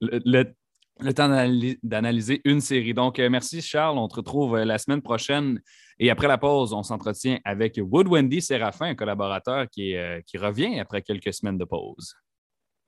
[0.00, 0.44] le,
[1.12, 1.28] temps
[1.82, 2.94] d'analyser une série.
[2.94, 3.98] Donc, merci Charles.
[3.98, 5.60] On te retrouve la semaine prochaine.
[5.98, 9.94] Et après la pause, on s'entretient avec Wood Wendy Séraphin, un collaborateur qui,
[10.26, 12.14] qui revient après quelques semaines de pause.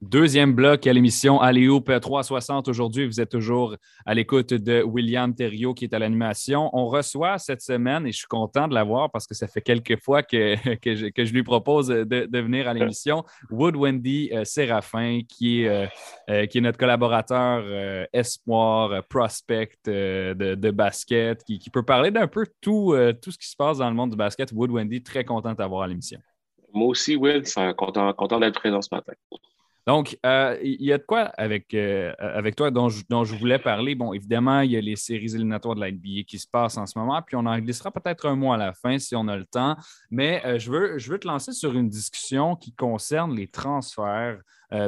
[0.01, 2.69] Deuxième bloc à l'émission Aléoupe 360.
[2.69, 6.71] Aujourd'hui, vous êtes toujours à l'écoute de William Thériault qui est à l'animation.
[6.73, 10.03] On reçoit cette semaine, et je suis content de l'avoir parce que ça fait quelques
[10.03, 15.69] fois que, je, lui propose de, venir à l'émission, Wood Wendy euh, Séraphin, qui est,
[15.69, 15.87] euh,
[16.31, 17.63] euh, qui notre collaborateur
[18.15, 23.91] espoir, prospect de, basket, qui, peut parler d'un peu tout, ce qui se passe dans
[23.91, 24.51] le monde du basket.
[24.53, 26.21] Wood Wendy, très content de t'avoir à l'émission.
[26.73, 27.43] Moi aussi, Will,
[27.77, 29.13] content, content d'être présent ce matin.
[29.91, 33.35] Donc, euh, il y a de quoi avec, euh, avec toi dont je, dont je,
[33.35, 33.97] voulais parler.
[33.97, 36.87] Bon, évidemment, il y a les séries éliminatoires de la NBA qui se passent en
[36.87, 39.37] ce moment, puis on en glissera peut-être un mois à la fin si on a
[39.37, 39.75] le temps.
[40.09, 44.39] Mais euh, je, veux, je veux te lancer sur une discussion qui concerne les transferts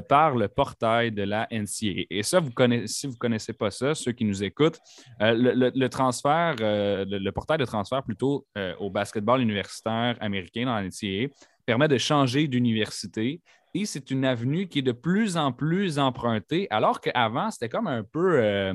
[0.09, 2.05] par le portail de la NCA.
[2.09, 4.79] Et ça, vous connaissez, si vous ne connaissez pas ça, ceux qui nous écoutent,
[5.19, 8.47] le, transfert, le, portail de transfert plutôt
[8.79, 11.35] au basketball universitaire américain dans la NCA
[11.67, 13.41] permet de changer d'université
[13.85, 18.03] c'est une avenue qui est de plus en plus empruntée, alors qu'avant, c'était comme un
[18.03, 18.75] peu euh,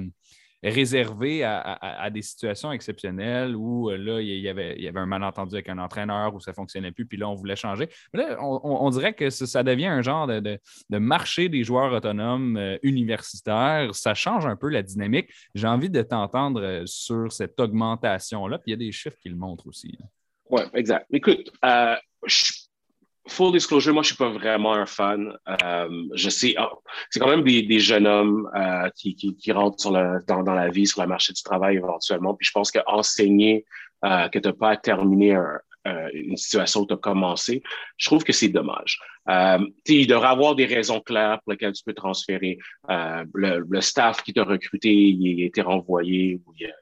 [0.64, 5.06] réservé à, des situations exceptionnelles où euh, là, il y, avait, il y avait un
[5.06, 7.90] malentendu avec un entraîneur où ça ne fonctionnait plus, puis là, on voulait changer.
[8.14, 12.78] Mais là, on, dirait que ça, devient un genre de, marché des joueurs autonomes euh,
[12.82, 13.94] universitaires.
[13.94, 15.30] Ça change un peu la dynamique.
[15.54, 19.36] J'ai envie de t'entendre sur cette augmentation-là, puis il y a des chiffres qui le
[19.36, 19.96] montrent aussi.
[20.50, 21.06] Oui, exact.
[21.12, 21.52] Écoute,
[22.26, 22.67] je
[23.28, 25.34] full disclosure, moi, je suis pas vraiment un fan.
[25.64, 26.72] Euh, je sais, ah,
[27.10, 30.70] c'est quand même des, jeunes hommes euh, qui, qui, rentrent sur le, dans, dans, la
[30.70, 32.34] vie, sur le marché du travail éventuellement.
[32.36, 33.66] Puis je pense qu'enseigner
[34.06, 35.60] euh, que tu n'as pas terminé un,
[36.14, 37.64] une situation où tu as commencé,
[37.96, 39.00] je trouve que c'est dommage.
[39.30, 42.58] Euh, il devrait avoir des raisons claires pour lesquelles tu peux transférer.
[42.90, 46.74] le, le, staff qui t'a recruté, il a été renvoyé ou il,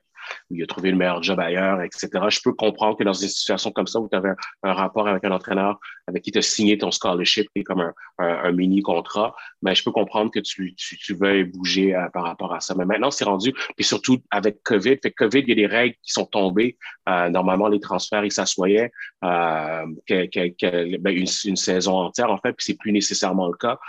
[0.49, 2.09] où il a trouvé le meilleur job ailleurs, etc.
[2.29, 4.33] Je peux comprendre que dans une situation comme ça où tu avais
[4.63, 7.91] un, rapport avec un entraîneur avec qui tu as signé ton scholarship, qui est comme
[8.19, 12.59] un, mini-contrat, mais je peux comprendre que tu, tu, veuilles bouger euh, par rapport à
[12.59, 12.75] ça.
[12.75, 15.95] Mais maintenant, c'est rendu, puis surtout avec COVID, fait COVID, il y a des règles
[16.03, 16.77] qui sont tombées.
[17.09, 18.91] Euh, normalement, les transferts, ils s'assoyaient
[19.23, 23.79] euh, ben, une, saison entière, en fait, puis c'est plus nécessairement le cas.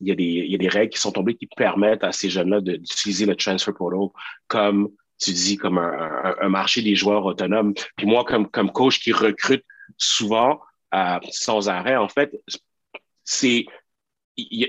[0.00, 2.12] il y, a des, il y a des règles qui sont tombées qui permettent à
[2.12, 4.08] ces jeunes-là d'utiliser le transfer portal
[4.48, 7.74] comme tu dis, comme un, marché des joueurs autonomes.
[7.96, 9.64] Puis moi, comme, comme coach qui recrute
[9.96, 10.60] souvent,
[10.94, 12.32] euh, sans arrêt, en fait,
[13.24, 13.66] c'est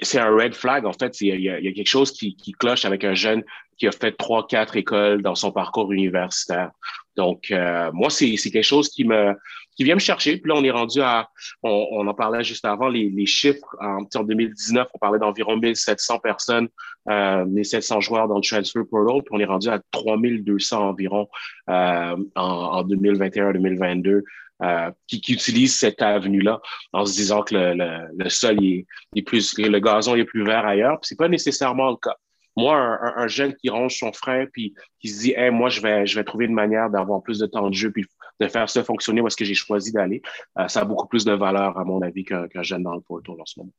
[0.01, 1.19] c'est un red flag, en fait.
[1.19, 3.43] Il y, a, quelque chose qui, qui, cloche avec un jeune
[3.77, 6.71] qui a fait trois, quatre écoles dans son parcours universitaire.
[7.15, 9.35] Donc, euh, moi, c'est quelque chose qui me
[9.77, 10.37] qui vient me chercher.
[10.37, 11.29] Puis là, on est rendu à,
[11.61, 13.75] on, en parlait juste avant, les, les chiffres.
[13.79, 16.67] En, en 2019, on parlait d'environ 1700 personnes,
[17.09, 19.21] euh, 1700 joueurs dans le transfer portal.
[19.21, 21.29] Puis on est rendu à 3200 environ
[21.69, 24.23] euh, en, en 2021-2022.
[24.63, 26.59] Euh, qui, qui utilisent cette avenue-là
[26.91, 30.43] en se disant que le, le, le sol est, est, plus, le gazon est plus
[30.43, 30.97] vert ailleurs.
[31.03, 32.15] C'est pas nécessairement le cas.
[32.57, 32.75] Moi,
[33.15, 36.15] un, jeune qui ronge son frein puis qui se dit, hey, moi, je vais, je
[36.15, 38.03] vais trouver une manière d'avoir plus de temps de jeu puis
[38.39, 40.23] de faire ça fonctionner où est-ce que j'ai choisi d'aller,
[40.57, 43.37] euh, ça a beaucoup plus de valeur, à mon avis, qu'un jeune dans le porto
[43.39, 43.71] en ce moment.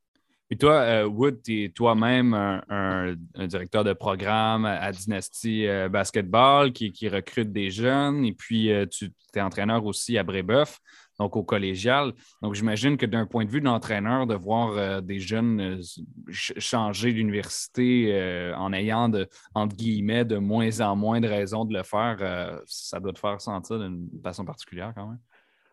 [0.50, 6.72] Et toi, euh, Wood, tu es toi-même un, directeur de programme à Dynasty euh, Basketball
[6.72, 10.78] qui, qui, recrute des jeunes et puis tu es entraîneur aussi à Brébeuf
[11.18, 12.12] donc au collégial.
[12.42, 15.82] Donc, j'imagine que d'un point de vue d'entraîneur, de voir euh, des jeunes euh,
[16.30, 21.74] changer d'université euh, en ayant, de, entre guillemets, de moins en moins de raisons de
[21.74, 25.18] le faire, ça doit te faire sentir d'une façon particulière quand même.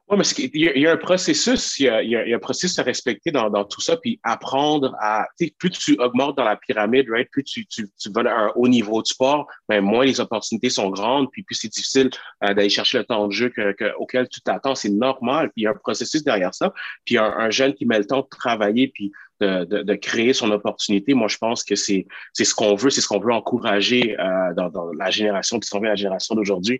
[0.07, 3.49] Oui, mais il y, a, un processus, il y a, un processus à respecter dans,
[3.63, 5.25] tout ça, puis apprendre à,
[5.57, 8.67] plus tu augmentes dans la pyramide, right, plus tu, tu, tu vas à un haut
[8.67, 12.11] niveau de sport, ben, moins les opportunités sont grandes, puis plus c'est difficile
[12.43, 13.51] euh, d'aller chercher le temps de jeu
[13.97, 16.71] auquel tu t'attends, c'est normal, puis il y a un processus derrière ça,
[17.03, 20.33] puis un, un jeune qui met le temps de travailler, puis de, de, de, créer
[20.33, 21.13] son opportunité.
[21.15, 24.53] Moi, je pense que c'est c'est ce qu'on veut, c'est ce qu'on veut encourager euh,
[24.55, 26.79] dans, dans, la génération qui s'en vient, la génération d'aujourd'hui.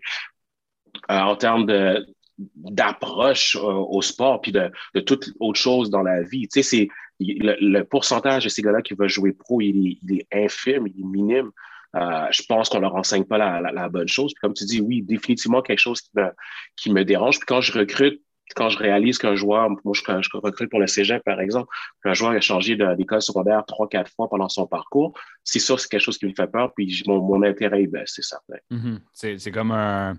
[1.10, 2.06] Euh, en termes de,
[2.38, 4.70] d'approche euh, au sport puis de,
[5.06, 6.46] toute autre chose dans la vie.
[6.50, 11.04] C'est le, pourcentage de ces gars-là qui veulent jouer pro, il est, infime, il est
[11.04, 11.50] minime.
[11.94, 14.34] Euh, je pense qu'on leur enseigne pas la, la, bonne chose.
[14.40, 16.02] Comme tu dis, oui, définitivement quelque chose
[16.76, 17.38] qui me, dérange.
[17.38, 18.20] Puis quand je recrute,
[18.54, 21.68] quand je réalise qu'un joueur, moi je, je, recrute pour le cégep par exemple,
[22.04, 25.88] qu'un joueur a changé d'école secondaire trois, quatre fois pendant son parcours, c'est ça, c'est
[25.88, 26.72] quelque chose qui me fait peur.
[26.76, 28.58] Puis mon, mon intérêt baisse, c'est certain.
[28.70, 29.38] Mm-hmm.
[29.38, 30.16] C'est comme un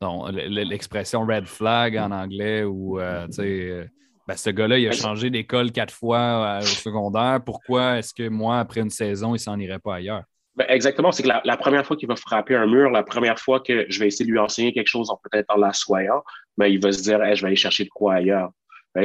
[0.00, 3.84] l'expression red flag en anglais où euh, euh,
[4.26, 7.40] ben, ce gars-là, il a changé d'école quatre fois euh, au secondaire.
[7.44, 10.24] Pourquoi est-ce que moi, après une saison, il s'en irait pas ailleurs?
[10.54, 11.12] Ben, exactement.
[11.12, 14.00] C'est que la, première fois qu'il va frapper un mur, la première fois que je
[14.00, 16.22] vais essayer de lui enseigner quelque chose, peut-être en l'assoyant,
[16.56, 18.50] ben, il va se dire je vais aller chercher de quoi ailleurs.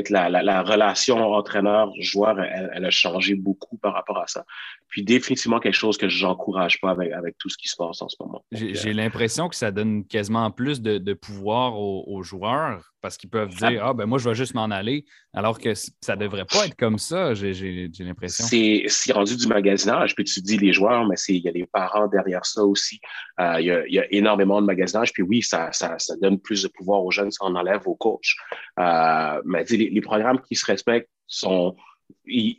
[0.10, 4.46] La, la, relation entraîneur-joueur, elle, a changé beaucoup par rapport à ça.
[4.88, 8.02] Puis définitivement quelque chose que je n'encourage pas avec, avec, tout ce qui se passe
[8.02, 8.44] en ce moment.
[8.52, 13.84] J'ai l'impression que ça donne quasiment plus de, pouvoir aux, joueurs parce qu'ils peuvent dire
[13.86, 16.76] Ah, ben moi, je vais juste m'en aller, alors que ça ne devrait pas être
[16.76, 18.46] comme ça, j'ai l'impression.
[18.46, 22.08] C'est rendu du magasinage, puis tu dis les joueurs, mais il y a des parents
[22.08, 23.00] derrière ça aussi.
[23.40, 27.04] Euh, il, y a, énormément de magasinage, puis oui, ça, ça, donne plus de pouvoir
[27.04, 28.36] aux jeunes, ça en enlève aux coachs.
[28.80, 31.76] Euh, mais les, les programmes qui se respectent sont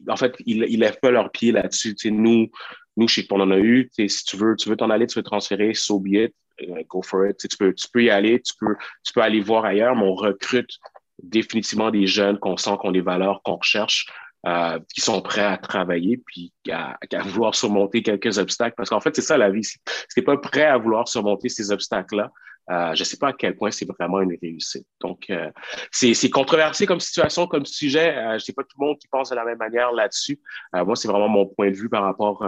[0.08, 1.94] en fait, ils ne lèvent pas leurs pieds là-dessus.
[2.10, 2.50] Nous,
[2.96, 3.90] nous, sais qu'on en a eu.
[3.96, 6.34] Si tu veux tu veux t'en aller, tu veux transférer, so be it,
[6.88, 7.38] go for it.
[7.38, 10.14] Tu peux, tu peux y aller, tu peux, tu peux aller voir ailleurs, mais on
[10.14, 10.78] recrute
[11.22, 14.06] définitivement des jeunes qu'on sent qu'on des valeurs qu'on recherche,
[14.46, 18.74] euh, qui sont prêts à travailler puis à, vouloir surmonter quelques obstacles.
[18.76, 19.64] Parce qu'en fait, c'est ça la vie.
[19.64, 19.78] Si
[20.14, 22.30] tu pas prêt à vouloir surmonter ces obstacles-là,
[22.70, 24.86] euh, je ne sais pas à quel point c'est vraiment une réussite.
[25.00, 25.50] Donc, euh,
[25.90, 28.16] c'est controversé comme situation, comme sujet.
[28.16, 30.40] Euh, je ne sais pas tout le monde qui pense de la même manière là-dessus.
[30.72, 32.44] moi, c'est vraiment mon point de vue par rapport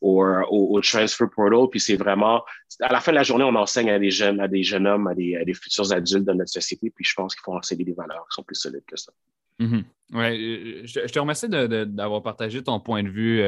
[0.00, 1.68] au, transfer portal.
[1.70, 2.44] Puis c'est vraiment,
[2.80, 5.06] à la fin de la journée, on enseigne à des jeunes, à des jeunes hommes,
[5.06, 6.90] à des, futurs adultes de notre société.
[6.94, 9.12] Puis je pense qu'il faut enseigner des valeurs qui sont plus solides que ça.
[9.58, 9.84] Mm-hmm.
[10.12, 13.40] Ouais, je, te remercie d'avoir partagé ton point de vue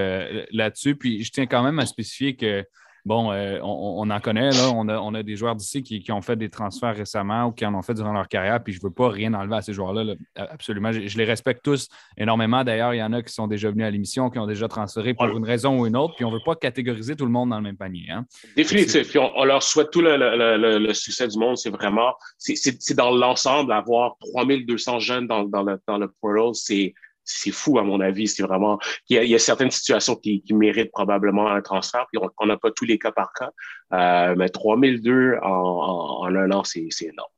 [0.52, 0.96] là-dessus.
[0.96, 2.64] Puis je tiens quand même à spécifier que
[3.04, 6.50] bon, euh, on, en connaît, là, on, a, des joueurs d'ici qui, ont fait des
[6.50, 9.08] transferts récemment ou qui en ont fait durant leur carrière, puis je ne veux pas
[9.08, 10.92] rien enlever à ces joueurs-là, absolument.
[10.92, 12.64] Je, les respecte tous énormément.
[12.64, 15.14] D'ailleurs, il y en a qui sont déjà venus à l'émission, qui ont déjà transféré
[15.14, 17.50] pour une raison ou une autre, puis on ne veut pas catégoriser tout le monde
[17.50, 18.06] dans le même panier.
[18.10, 18.24] Hein.
[18.56, 19.08] Définitif.
[19.08, 21.56] Puis on, leur souhaite tout le, succès du monde.
[21.56, 26.94] C'est vraiment, c'est dans l'ensemble, avoir 3200 jeunes dans, dans, le, dans le portal, c'est
[27.24, 28.28] c'est fou, à mon avis.
[28.28, 28.78] C'est vraiment.
[29.08, 32.84] Il y, a, certaines situations qui, méritent probablement un transfert, puis on n'a pas tous
[32.84, 33.50] les cas par cas.
[33.92, 37.30] Euh, mais 3002 en, en, en un an, c'est énorme.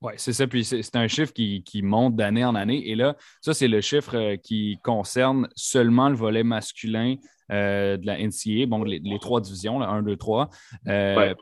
[0.00, 0.46] Oui, c'est ça.
[0.46, 2.88] Puis c'est un chiffre qui, monte d'année en année.
[2.88, 7.16] Et là, ça, c'est le chiffre euh, qui concerne seulement le volet masculin
[7.50, 10.50] euh, de la NCA, bon, les, trois divisions, là, 1, 2, 3.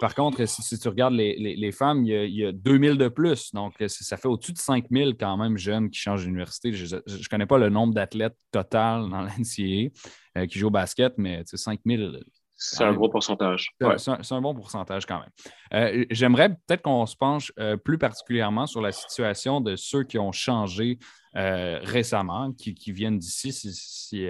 [0.00, 3.52] Par contre, si, tu regardes les, femmes, il y, a, 2000 de plus.
[3.52, 6.72] Donc, ça fait au-dessus de 5000 quand même jeunes qui changent d'université.
[6.72, 9.90] Je ne connais pas le nombre d'athlètes total dans la NCA
[10.38, 12.20] euh, qui jouent au basket, mais 5000,
[12.56, 13.70] c'est un gros pourcentage.
[13.98, 15.30] C'est un, bon pourcentage quand même.
[15.74, 20.18] Euh, j'aimerais peut-être qu'on se penche euh, plus particulièrement sur la situation de ceux qui
[20.18, 20.98] ont changé
[21.36, 24.26] euh, récemment, qui, viennent d'ici, si,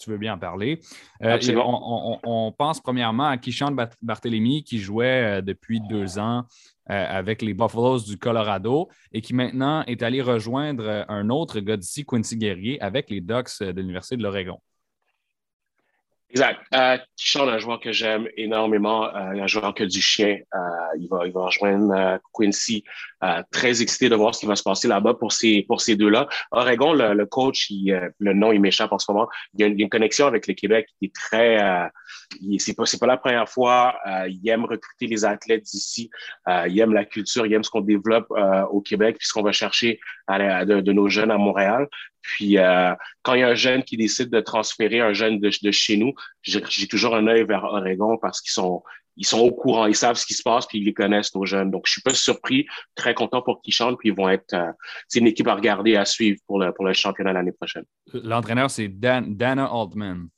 [0.00, 0.80] tu veux bien en parler.
[1.20, 6.44] On, on, pense premièrement à Kishan Barthélemy, qui jouait depuis deux ans
[6.86, 12.06] avec les Buffaloes du Colorado et qui maintenant est allé rejoindre un autre gars d'ici,
[12.06, 14.58] Quincy Guerrier, avec les Ducks de l'Université de l'Oregon.
[16.30, 16.60] Exact.
[16.74, 20.38] Euh, Kishon, un joueur que j'aime énormément, euh, un joueur que du chien.
[20.54, 20.58] Euh,
[20.98, 22.84] il, va, il va rejoindre euh, Quincy.
[23.24, 25.96] Euh, très excité de voir ce qui va se passer là-bas pour ces, pour ces
[25.96, 26.28] deux-là.
[26.50, 29.28] Oregon, le, le coach, il, le nom, il m'échappe en ce moment.
[29.54, 31.58] Il y, a une, une connexion avec le Québec qui est très...
[32.58, 33.96] c'est pas, pas la première fois.
[34.28, 36.10] il aime recruter les athlètes d'ici.
[36.46, 38.30] il aime la culture, il aime ce qu'on développe
[38.70, 41.88] au Québec, puisqu'on va chercher de, de, nos jeunes à Montréal.
[42.22, 45.70] Puis euh, quand il y a un jeune qui décide de transférer un jeune de,
[45.70, 48.82] chez nous, j'ai toujours un œil vers Oregon parce qu'ils sont
[49.18, 51.44] ils sont au courant, ils savent ce qui se passe, puis ils les connaissent, nos
[51.44, 51.70] jeunes.
[51.70, 54.72] Donc, je suis pas surpris, très content pour qu'ils chantent, puis ils vont être, euh,
[55.08, 57.84] c'est une équipe à regarder, à suivre pour le, pour le championnat l'année prochaine.
[58.14, 60.28] L'entraîneur, c'est Dana Altman.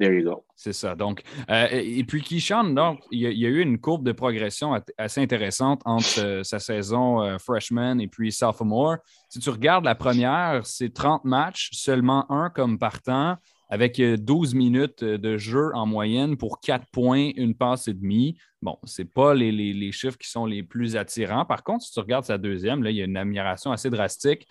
[0.00, 0.46] There you go.
[0.56, 0.94] C'est ça.
[0.94, 5.20] Donc, euh, et puis Keyshawn, donc, il y, a, eu une courbe de progression assez
[5.20, 8.96] intéressante entre euh, sa saison euh, freshman et puis sophomore.
[9.28, 13.36] Si tu regardes la première, c'est 30 matchs, seulement un comme partant,
[13.70, 18.36] avec 12 minutes de jeu en moyenne pour 4 points, une passe et demie.
[18.60, 21.46] Bon, ce pas les, les, chiffres qui sont les plus attirants.
[21.46, 24.46] Par contre, si tu regardes sa deuxième, là, il y a une amélioration assez drastique.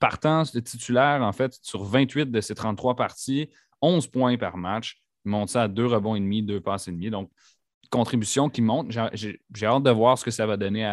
[0.00, 3.48] partant de titulaire, en fait, sur 28 de ses 33 parties,
[3.80, 5.00] 11 points par match.
[5.24, 7.10] Il monte ça à deux rebonds et demi, deux passes et demi.
[7.10, 7.30] Donc,
[7.90, 8.90] contribution qui monte.
[8.90, 10.84] J'ai hâte de voir ce que ça va donner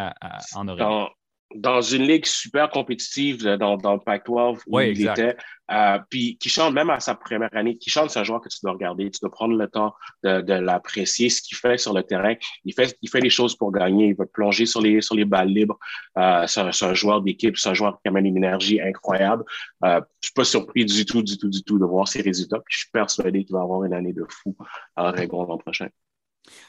[0.54, 1.08] en Oregon
[1.54, 5.36] dans une ligue super compétitive dans, dans le Pac-12 où il était.
[5.70, 8.48] Euh, puis qui chante même à sa première année, qui chante, c'est un joueur que
[8.48, 11.94] tu dois regarder, tu dois prendre le temps de, de l'apprécier, ce qu'il fait sur
[11.94, 12.34] le terrain.
[12.64, 15.24] Il fait, il fait les choses pour gagner, il va plonger sur les, sur les
[15.24, 15.78] balles libres.
[16.18, 19.44] Euh, c'est, un, un, joueur d'équipe, c'est un joueur qui amène une énergie incroyable.
[19.84, 22.58] Euh, je suis pas surpris du tout, du tout, du tout de voir ses résultats.
[22.58, 24.54] Puis je suis persuadé qu'il va avoir une année de fou
[24.96, 25.88] à Oregon l'an prochain.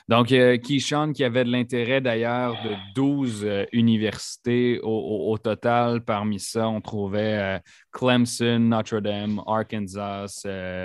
[0.10, 6.04] Donc, euh, Keyshawn qui avait de l'intérêt d'ailleurs de 12 euh, universités au, total.
[6.04, 7.60] Parmi ça, on trouvait euh,
[7.92, 10.44] Clemson, Notre-Dame, Arkansas,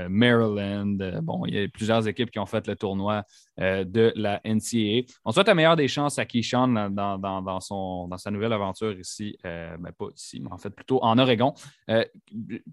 [0.08, 1.20] Maryland.
[1.22, 3.24] bon, il y a plusieurs équipes qui ont fait le tournoi
[3.58, 5.12] de la NCAA.
[5.24, 9.90] On souhaite la meilleure des chances à Keyshawn dans, dans, sa nouvelle aventure ici, ben,
[9.98, 11.54] pas ici, mais en fait plutôt en Oregon.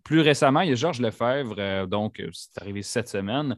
[0.03, 3.57] plus récemment, il y a Georges Lefebvre, donc c'est arrivé cette semaine,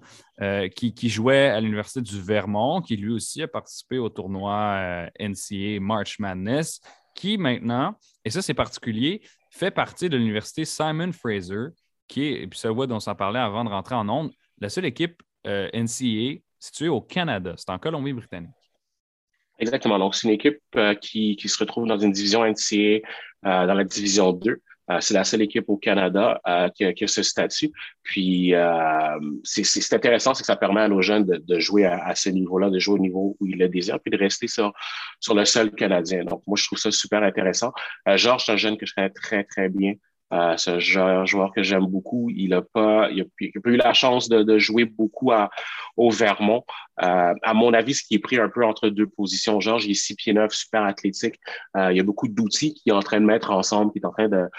[0.75, 6.19] qui, jouait à l'Université du Vermont, qui lui aussi a participé au tournoi NCAA March
[6.19, 6.81] Madness,
[7.17, 11.69] qui maintenant, et ça c'est particulier, fait partie de l'université Simon Fraser,
[12.07, 14.69] qui est, et puis ça, dont on s'en parlait avant de rentrer en ondes, la
[14.69, 17.53] seule équipe euh, NCA située au Canada.
[17.57, 18.51] C'est en Colombie-Britannique.
[19.59, 19.97] Exactement.
[19.97, 22.99] Donc, c'est une équipe euh, qui, se retrouve dans une division NCA, euh,
[23.41, 24.61] dans la division 2.
[24.99, 26.39] c'est la seule équipe au Canada
[26.75, 27.71] qui a, ce statut.
[28.03, 28.53] Puis,
[29.43, 32.79] c'est intéressant, c'est que ça permet à nos jeunes de, jouer à, ce niveau-là, de
[32.79, 34.71] jouer au niveau où ils le désirent, puis de rester sur,
[35.19, 36.23] sur le sol canadien.
[36.23, 37.73] Donc, moi, je trouve ça super intéressant.
[38.15, 39.95] Georges, c'est un jeune que je connais très, très bien.
[40.33, 42.29] Euh, c'est un joueur, que j'aime beaucoup.
[42.29, 45.31] Il n'a pas, pas eu la chance de, jouer beaucoup
[45.95, 46.63] au Vermont.
[47.03, 49.59] Euh, à mon avis, ce qui est pris un peu entre deux positions.
[49.59, 51.35] Georges, il est six pieds neuf, super athlétique.
[51.75, 54.05] Euh, il y a beaucoup d'outils qu'il est en train de mettre ensemble, qui est
[54.05, 54.49] en train de,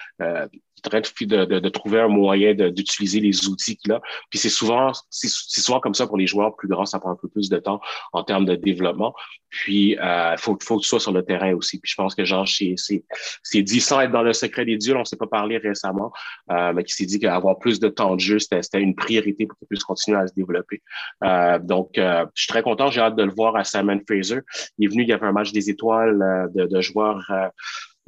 [0.87, 4.01] en train de, trouver un moyen d'utiliser les outils qu'il a.
[4.31, 7.17] Puis c'est souvent, c'est souvent comme ça pour les joueurs plus grands, ça prend un
[7.17, 7.81] peu plus de temps
[8.13, 9.15] en termes de développement.
[9.51, 11.79] Puis il euh, faut, faut que tu sois sur le terrain aussi.
[11.81, 15.01] Puis je pense que genre, c'est dit sans être dans le secret des dieux, on
[15.01, 16.13] ne s'est pas parlé récemment,
[16.51, 19.59] euh, mais qui s'est dit qu'avoir plus de temps de jeu, c'était une priorité pour
[19.59, 20.83] qu'il puisse continuer à se développer.
[21.25, 24.41] Euh, donc, je suis très content, j'ai hâte de le voir à Simon Fraser.
[24.79, 27.31] Il est venu, il y avait un match des étoiles de joueurs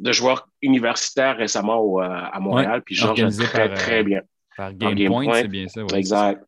[0.00, 2.82] de joueurs universitaires récemment euh, à Montréal.
[2.84, 4.22] puis Georges très, euh, très bien.
[4.56, 5.80] Par Game, Point, c'est bien ça.
[5.94, 6.44] exact.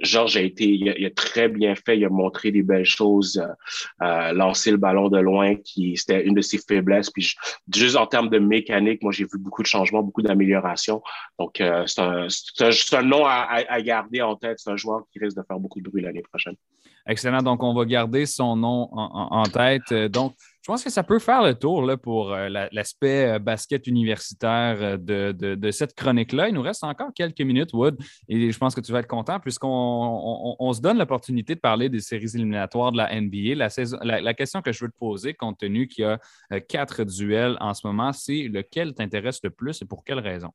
[0.00, 3.40] Georges a été, il a, très bien fait, il a montré des belles choses,
[4.02, 7.10] euh, lancer le ballon de loin, qui c'était une de ses faiblesses.
[7.10, 7.34] Puis
[7.72, 11.02] juste en termes de mécanique, moi j'ai vu beaucoup de changements, beaucoup d'améliorations.
[11.38, 14.58] Donc c'est un, un, nom à, à, garder en tête.
[14.58, 16.56] C'est un joueur qui risque de faire beaucoup de bruit l'année prochaine.
[17.06, 17.42] Excellent.
[17.42, 19.92] Donc on va garder son nom en, en tête.
[20.10, 23.88] Donc je pense que ça peut faire le tour là, pour euh, l'aspect euh, basket
[23.88, 26.48] universitaire euh, de, cette chronique-là.
[26.48, 27.98] Il nous reste encore quelques minutes, Wood,
[28.28, 32.00] et je pense que tu vas être content puisqu'on se donne l'opportunité de parler des
[32.00, 33.56] séries éliminatoires de la NBA.
[33.56, 37.56] La, la, question que je veux te poser, compte tenu qu'il y a quatre duels
[37.60, 40.52] en ce moment, c'est lequel t'intéresse le plus et pour quelle raison?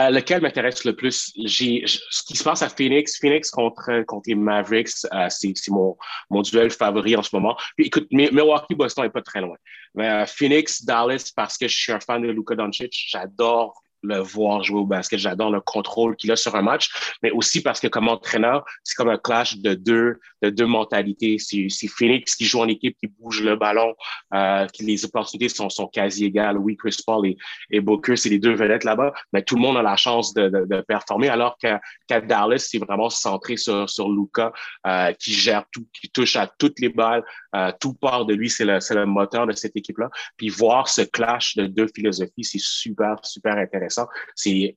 [0.00, 1.32] Euh, lequel m'intéresse le plus?
[1.44, 5.96] J'ai, ce qui se passe à Phoenix, Phoenix contre, contre les Mavericks, euh, c'est, mon,
[6.30, 7.56] mon duel favori en ce moment.
[7.76, 9.56] Puis écoute, Milwaukee, Boston n'est pas très loin.
[9.98, 14.62] Euh, Phoenix, Dallas, parce que je suis un fan de Luka Doncic, j'adore le voir
[14.62, 15.18] jouer au basket.
[15.18, 16.90] J'adore le contrôle qu'il a sur un match,
[17.22, 21.38] mais aussi parce que comme entraîneur, c'est comme un clash de deux, de deux mentalités.
[21.38, 23.94] C'est Phoenix qui joue en équipe, qui bouge le ballon,
[24.34, 26.58] euh, qui les opportunités sont, sont quasi égales.
[26.58, 27.36] Oui, Chris Paul et,
[27.70, 30.48] et Booker, c'est les deux vedettes là-bas, mais tout le monde a la chance de,
[30.48, 31.80] de, performer, alors qu'à
[32.20, 34.52] Dallas, c'est vraiment centré sur, sur Luca,
[34.86, 38.48] euh, qui gère tout, qui touche à toutes les balles, euh, tout part de lui,
[38.48, 40.10] c'est le, le moteur de cette équipe-là.
[40.36, 43.87] Puis voir ce clash de deux philosophies, c'est super, super intéressant.
[44.34, 44.76] C'est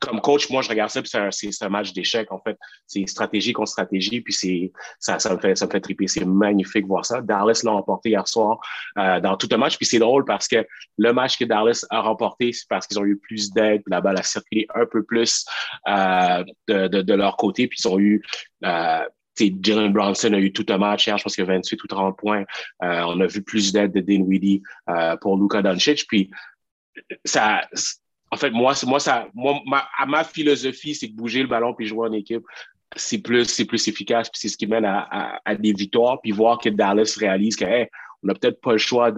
[0.00, 2.58] comme coach, moi, je regarde ça, puis c'est un, match d'échecs, en fait.
[2.86, 6.08] C'est stratégie contre stratégie, puis c'est ça, me fait, triper.
[6.08, 7.20] C'est magnifique de voir ça.
[7.20, 8.58] Dallas l'a remporté hier soir
[8.98, 12.00] euh, dans tout un match, puis c'est drôle parce que le match que Dallas a
[12.00, 15.44] remporté, c'est parce qu'ils ont eu plus d'aide, la balle a circulé un peu plus
[15.88, 18.22] euh, de, leur côté, puis ils ont eu
[18.64, 19.04] euh,
[19.62, 22.16] Jalen Bronson a eu tout un match hier, je pense qu'il a 28 ou 30
[22.16, 22.44] points.
[22.82, 26.06] Euh, on a vu plus d'aide de Dinwiddie euh, pour Luka Doncic.
[26.08, 26.30] Puis,
[27.24, 27.62] ça,
[28.30, 29.28] en fait, moi, moi, ça,
[30.06, 32.42] ma, philosophie, c'est que bouger le ballon puis jouer en équipe,
[32.96, 34.28] c'est plus, c'est plus efficace.
[34.28, 36.20] Puis c'est ce qui mène à, des victoires.
[36.20, 39.12] Puis voir que Dallas réalise que, on n'a peut-être pas le choix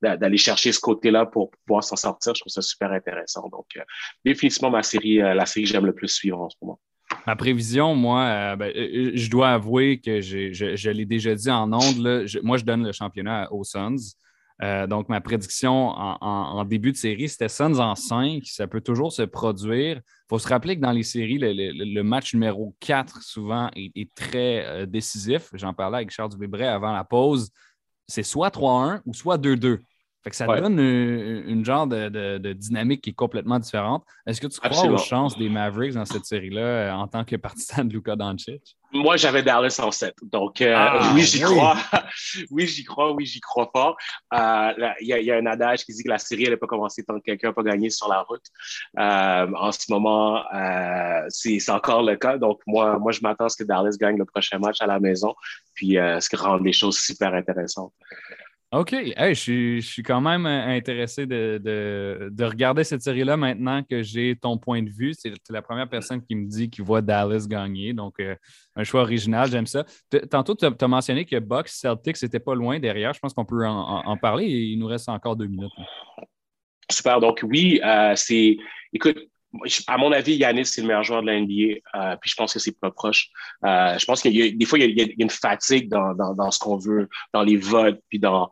[0.00, 2.34] d'aller chercher ce côté-là pour pouvoir s'en sortir.
[2.34, 3.48] Je trouve ça super intéressant.
[3.48, 3.82] Donc, euh,
[4.24, 6.78] définitivement, ma série, la série que j'aime le plus suivre en ce moment.
[7.26, 11.50] Ma prévision, moi, euh, ben, euh, je dois avouer que je, je l'ai déjà dit
[11.50, 12.26] en ondes.
[12.42, 14.14] moi, je donne le championnat aux Suns.
[14.62, 18.44] Euh, donc, ma prédiction en, début de série, c'était Suns en 5.
[18.44, 19.98] Ça peut toujours se produire.
[19.98, 24.86] Il faut se rappeler que dans les séries, le, match numéro 4, souvent, est, très
[24.86, 25.50] décisif.
[25.54, 27.50] J'en parlais avec Charles Dubébret avant la pause.
[28.08, 29.80] C'est soit 3-1 ou soit 2-2
[30.32, 34.04] ça donne une, genre de, dynamique qui est complètement différente.
[34.26, 37.36] Est-ce que tu crois aux chances des Mavericks dans cette série-là euh, en tant que
[37.36, 38.76] partisan de Luka Doncic?
[38.92, 40.14] Moi, j'avais Dallas en 7.
[40.22, 41.76] Donc, euh, ah, oui, j'y crois.
[42.50, 43.12] oui, j'y crois.
[43.12, 43.96] Oui, j'y crois fort.
[44.34, 47.02] Euh, il y, a un adage qui dit que la série, elle n'a pas commencé
[47.04, 48.44] tant que quelqu'un n'a pas gagné sur la route.
[48.96, 50.42] en ce moment,
[51.28, 52.38] c'est encore le cas.
[52.38, 55.00] Donc, moi, moi je m'attends à ce que Dallas gagne le prochain match à la
[55.00, 55.34] maison.
[55.74, 57.92] Puis, ce qui rend les choses super intéressantes.
[58.70, 58.90] OK.
[58.92, 64.90] je, suis, quand même intéressé de, regarder cette série-là maintenant que j'ai ton point de
[64.90, 65.14] vue.
[65.14, 67.94] C'est la première personne qui me dit qu'il voit Dallas gagner.
[67.94, 68.36] Donc, euh,
[68.76, 69.84] un choix original, j'aime ça.
[70.30, 73.14] Tantôt, tu as, mentionné que Box Celtics n'était pas loin derrière.
[73.14, 75.72] Je pense qu'on peut en, parler et il nous reste encore deux minutes.
[76.90, 77.20] Super.
[77.20, 78.58] Donc, oui, euh, c'est.
[78.92, 79.18] Écoute,
[79.86, 81.80] à mon avis, Yanis, c'est le meilleur joueur de la NBA.
[81.94, 83.28] Euh, puis je pense que c'est pas proche.
[83.64, 86.58] Euh, je pense qu'il y a des fois, il y a, une fatigue dans, ce
[86.58, 88.50] qu'on veut, dans les votes, puis dans,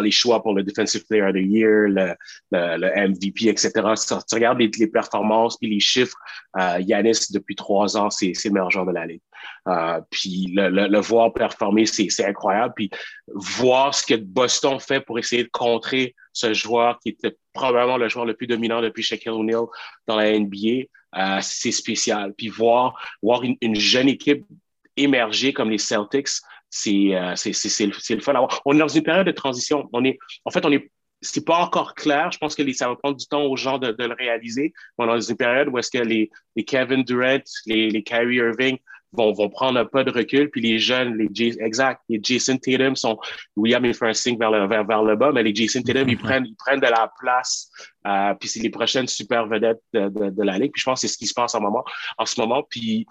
[0.00, 3.72] les choix pour le Defensive Player of the Year, le, MVP, etc.
[4.06, 6.16] tu regardes les, performances puis les chiffres,
[6.58, 9.20] euh, Yanis, depuis trois ans, c'est le meilleur joueur de la Ligue.
[9.68, 12.72] Euh, puis le, le, voir performer, c'est incroyable.
[12.76, 12.90] Puis
[13.34, 18.08] voir ce que Boston fait pour essayer de contrer ce joueur qui était probablement le
[18.08, 19.64] joueur le plus dominant depuis Shaquille O'Neal
[20.06, 22.34] dans la NBA, euh, c'est spécial.
[22.36, 24.44] Puis voir, voir une, une, jeune équipe
[24.96, 26.28] émerger comme les Celtics,
[26.68, 28.34] c'est euh, c'est le fun.
[28.64, 29.88] On est dans une période de transition.
[29.92, 30.90] On est, en fait, on est
[31.22, 32.30] c'est pas encore clair.
[32.32, 34.74] Je pense que ça va prendre du temps aux gens de, de le réaliser.
[34.98, 38.36] On est dans une période où est-ce que les, les Kevin Durant, les, les Kyrie
[38.36, 38.76] Irving
[39.16, 42.96] vont, vont prendre un pas de recul, puis les jeunes, les exact, les Jason Tatum
[42.96, 43.18] sont,
[43.56, 46.08] William il fait un signe vers le, vers, vers le bas, mais les Jason Tatum,
[46.08, 47.70] ils prennent, ils prennent de la place,
[48.06, 50.72] euh, puis c'est les prochaines super vedettes de, de, de, la ligue.
[50.72, 51.84] Puis je pense que c'est ce qui se passe en, moment,
[52.18, 52.62] en ce moment.
[52.68, 53.06] Puis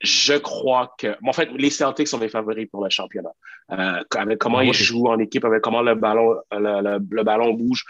[0.00, 3.32] je crois que, en fait, les Celtics sont mes favoris pour le championnat.
[3.72, 7.54] Euh, avec comment ah ils jouent en équipe, avec comment le ballon, le, le ballon
[7.54, 7.84] bouge,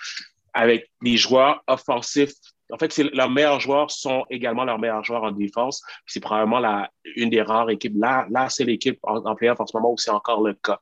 [0.54, 2.32] avec les joueurs offensifs
[2.70, 5.82] en fait, leurs meilleurs joueurs sont également leurs meilleurs joueurs en défense.
[6.06, 7.94] C'est probablement la, une des rares équipes.
[7.96, 10.78] Là, là c'est l'équipe en, en playoff en ce moment où c'est encore le cas.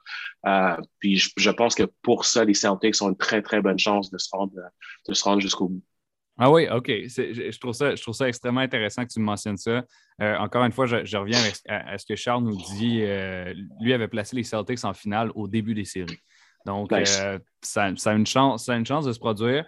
[0.46, 4.10] Euh, puis je, pense que pour ça, les Celtics ont une très, très bonne chance
[4.10, 4.52] de se rendre,
[5.08, 5.82] de se rendre jusqu'au bout.
[6.38, 6.88] Ah oui, OK.
[6.88, 9.82] Je trouve, ça, je trouve ça extrêmement intéressant que tu me mentionnes ça.
[10.20, 13.00] Euh, encore une fois, je, reviens à, ce que Charles nous dit.
[13.02, 16.18] Euh, lui avait placé les Celtics en finale au début des séries.
[16.66, 19.64] Donc, ça, ça, a une chance, ça a une chance de se produire.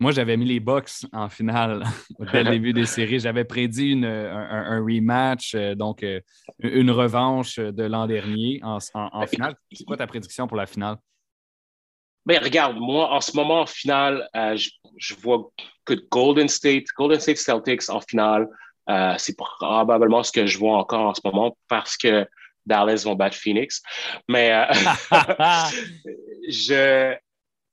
[0.00, 1.84] Moi, j'avais mis les Bucks en finale
[2.32, 3.20] dès le début des séries.
[3.20, 6.20] J'avais prédit une, un, rematch, euh, donc euh,
[6.60, 9.54] une revanche de l'an dernier en, en, finale.
[9.70, 10.96] C'est quoi ta prédiction pour la finale?
[12.24, 14.56] Ben, regarde, moi, en ce moment, en finale, euh,
[14.96, 15.50] je, vois
[15.84, 18.48] que Golden State, Golden State Celtics en finale,
[19.18, 22.26] c'est probablement ce que je vois encore en ce moment parce que
[22.66, 23.80] Dallas vont battre Phoenix.
[24.28, 24.66] Mais
[26.48, 27.14] je,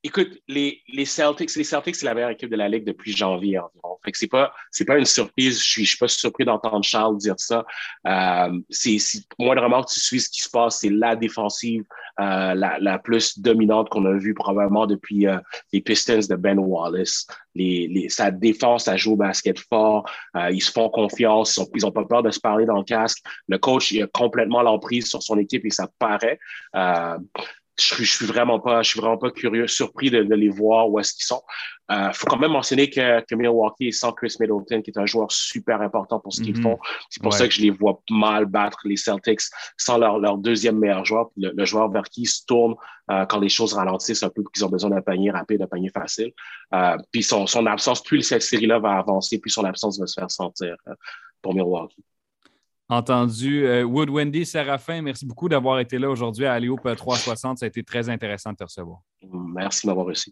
[0.08, 3.98] Écoute, les, Celtics, les Celtics, c'est la meilleure équipe de la Ligue depuis janvier environ.
[4.06, 5.60] Fait que c'est pas, c'est pas une surprise.
[5.60, 7.66] Je suis, suis pas surpris d'entendre Charles dire ça.
[8.08, 8.96] Euh, c'est,
[9.38, 10.80] moi, vraiment, tu suis ce qui se passe.
[10.80, 11.84] C'est la défensive
[12.20, 15.38] euh, la, plus dominante qu'on a vue probablement depuis euh,
[15.72, 17.28] les Pistons de Ben Wallace.
[18.08, 20.10] Sa défense, ça joue au basket fort.
[20.36, 21.60] Euh, ils se font confiance.
[21.76, 23.24] Ils ont, pas peur de se parler dans le casque.
[23.48, 26.40] Le coach, il a complètement l'emprise sur son équipe et ça paraît.
[27.80, 30.90] Je, je, suis vraiment pas, je suis vraiment pas curieux, surpris de, de les voir
[30.90, 31.42] où est-ce qu'ils sont.
[31.90, 34.98] Il euh, faut quand même mentionner que, que, Milwaukee est sans Chris Middleton, qui est
[34.98, 36.64] un joueur super important pour ce qu'ils mm-hmm.
[36.64, 36.80] font.
[37.10, 39.42] C'est pour ça que je les vois mal battre les Celtics
[39.78, 42.76] sans leur, leur deuxième meilleur joueur, le, joueur vers qui ils se tournent
[43.10, 45.90] euh, quand les choses ralentissent un peu, qu'ils ont besoin d'un panier rapide, d'un panier
[45.90, 46.34] facile.
[46.74, 50.20] Euh, puis son, son absence, plus cette série-là va avancer, plus son absence va se
[50.20, 50.94] faire sentir euh,
[51.42, 52.04] pour Milwaukee.
[52.90, 53.66] Entendu.
[53.66, 57.58] Euh, Wood Wendy Séraphin, merci beaucoup d'avoir été là aujourd'hui à Aléop 360.
[57.58, 59.00] Ça a été très intéressant de te recevoir.
[59.22, 60.32] Merci de m'avoir reçu.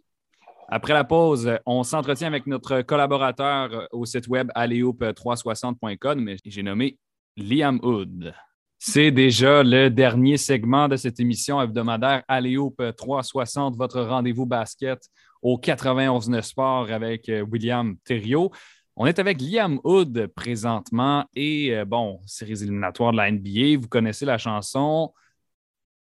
[0.69, 6.97] Après la pause, on s'entretient avec notre collaborateur au site web aléop360.com, mais j'ai nommé
[7.37, 8.33] Liam Hood.
[8.79, 14.99] C'est déjà le dernier segment de cette émission hebdomadaire Aléop 360, votre rendez-vous basket
[15.41, 18.51] au 91 Sport avec euh, William Thériault.
[18.97, 23.77] On est avec Liam Hood présentement et euh, bon, séries éliminatoires de la NBA.
[23.77, 25.13] Vous connaissez la chanson.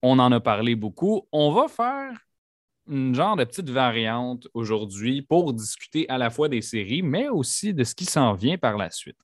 [0.01, 1.25] On en a parlé beaucoup.
[1.31, 2.11] On va faire
[2.89, 7.73] une genre de petite variante aujourd'hui pour discuter à la fois des séries, mais aussi
[7.73, 9.17] de ce qui s'en vient par la suite.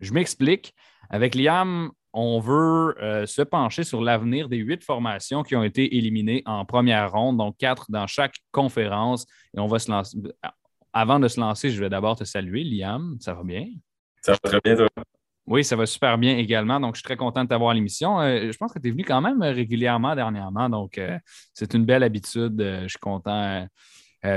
[0.00, 0.74] Je m'explique.
[1.10, 5.98] Avec Liam, on veut euh, se pencher sur l'avenir des huit formations qui ont été
[5.98, 9.26] éliminées en première ronde, donc quatre dans chaque conférence.
[9.54, 10.16] Et on va se lancer
[10.92, 13.16] avant de se lancer, je vais d'abord te saluer, Liam.
[13.20, 13.66] Ça va bien?
[14.20, 14.88] Ça va très bien, toi?
[15.46, 16.78] Oui, ça va super bien également.
[16.78, 18.20] Donc, je suis très content de t'avoir à l'émission.
[18.20, 20.68] Euh, je pense que tu es venu quand même régulièrement dernièrement.
[20.68, 21.18] Donc, euh,
[21.52, 22.60] c'est une belle habitude.
[22.60, 23.66] Euh, je suis content.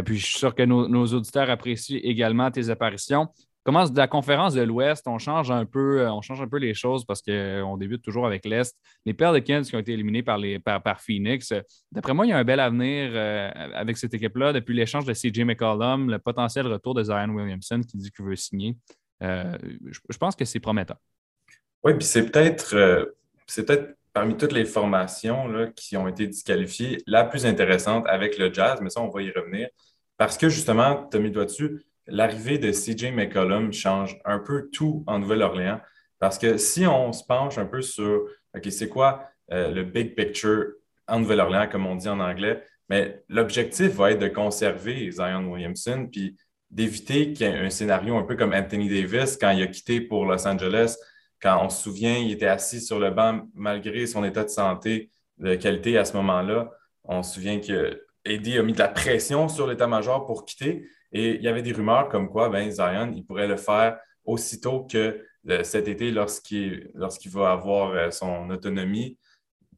[0.04, 3.28] puis, je suis sûr que nos auditeurs apprécient également tes apparitions
[3.66, 6.58] commence de la conférence de l'Ouest, on change un peu, euh, on change un peu
[6.58, 8.78] les choses parce qu'on débute toujours avec l'Est.
[9.06, 11.52] Les Kings qui ont été éliminés par, les, par, Phoenix.
[11.92, 15.14] D'après moi, il y a un bel avenir euh, avec cette équipe-là depuis l'échange de
[15.14, 18.78] CJ McCollum, le potentiel retour de Zion Williamson qui dit qu'il veut signer.
[19.24, 20.98] Euh, je, pense que c'est prometteur.
[21.84, 23.14] Oui, puis c'est peut-être
[23.48, 28.38] c'est peut-être parmi toutes les formations là, qui ont été disqualifiées, la plus intéressante avec
[28.38, 29.68] le Jazz, mais ça, on va y revenir,
[30.18, 34.70] parce que justement, tu as mis doigt dessus, l'arrivée de CJ McCollum change un peu
[34.72, 35.80] tout en Nouvelle-Orléans.
[36.20, 40.16] Parce que si on se penche un peu sur, OK, c'est quoi euh, le big
[40.16, 40.66] picture
[41.08, 46.08] en Nouvelle-Orléans, comme on dit en anglais, mais l'objectif va être de conserver Zion Williamson,
[46.12, 46.36] puis
[46.70, 50.48] d'éviter qu'il un scénario un peu comme Anthony Davis quand il a quitté pour Los
[50.48, 50.96] Angeles.
[51.42, 55.10] Quand on se souvient, il était assis sur le banc malgré son état de santé
[55.38, 56.72] de qualité à ce moment-là.
[57.04, 60.88] On se souvient que Eddie a mis de la pression sur l'état-major pour quitter.
[61.18, 64.82] Et il y avait des rumeurs comme quoi ben, Zion, il pourrait le faire aussitôt
[64.84, 66.92] que euh, cet été lorsqu'il
[67.28, 69.18] va avoir euh, son autonomie,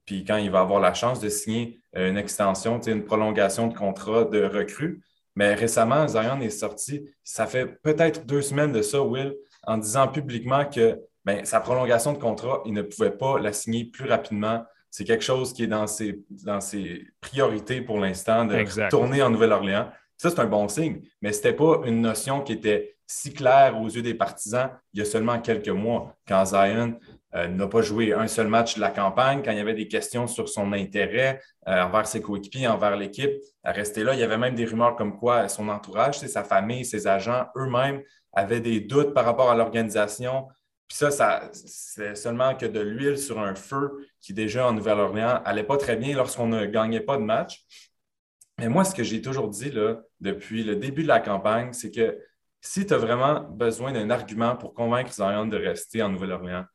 [0.04, 3.78] puis quand il va avoir la chance de signer euh, une extension, une prolongation de
[3.78, 5.04] contrat de recrue.
[5.36, 10.08] Mais récemment, Zion est sorti, ça fait peut-être deux semaines de ça, Will, en disant
[10.08, 14.66] publiquement que ben, sa prolongation de contrat, il ne pouvait pas la signer plus rapidement.
[14.90, 19.30] C'est quelque chose qui est dans ses, dans ses priorités pour l'instant de tourner en
[19.30, 19.92] Nouvelle-Orléans.
[20.18, 23.80] Ça, c'est un bon signe, mais ce n'était pas une notion qui était si claire
[23.80, 27.00] aux yeux des partisans il y a seulement quelques mois, quand Zion
[27.36, 29.88] euh, n'a pas joué un seul match de la campagne, quand il y avait des
[29.88, 33.32] questions sur son intérêt euh, envers ses coéquipiers, envers l'équipe,
[33.64, 34.14] à rester là.
[34.14, 38.02] Il y avait même des rumeurs comme quoi son entourage, sa famille, ses agents eux-mêmes
[38.34, 40.48] avaient des doutes par rapport à l'organisation.
[40.88, 45.42] Puis ça, ça c'est seulement que de l'huile sur un feu qui, déjà en Nouvelle-Orléans,
[45.46, 47.66] n'allait pas très bien lorsqu'on ne gagnait pas de match.
[48.60, 51.92] Mais moi, ce que j'ai toujours dit là, depuis le début de la campagne, c'est
[51.92, 52.18] que
[52.60, 56.66] si tu as vraiment besoin d'un argument pour convaincre Zion de rester en Nouvelle-Orléans,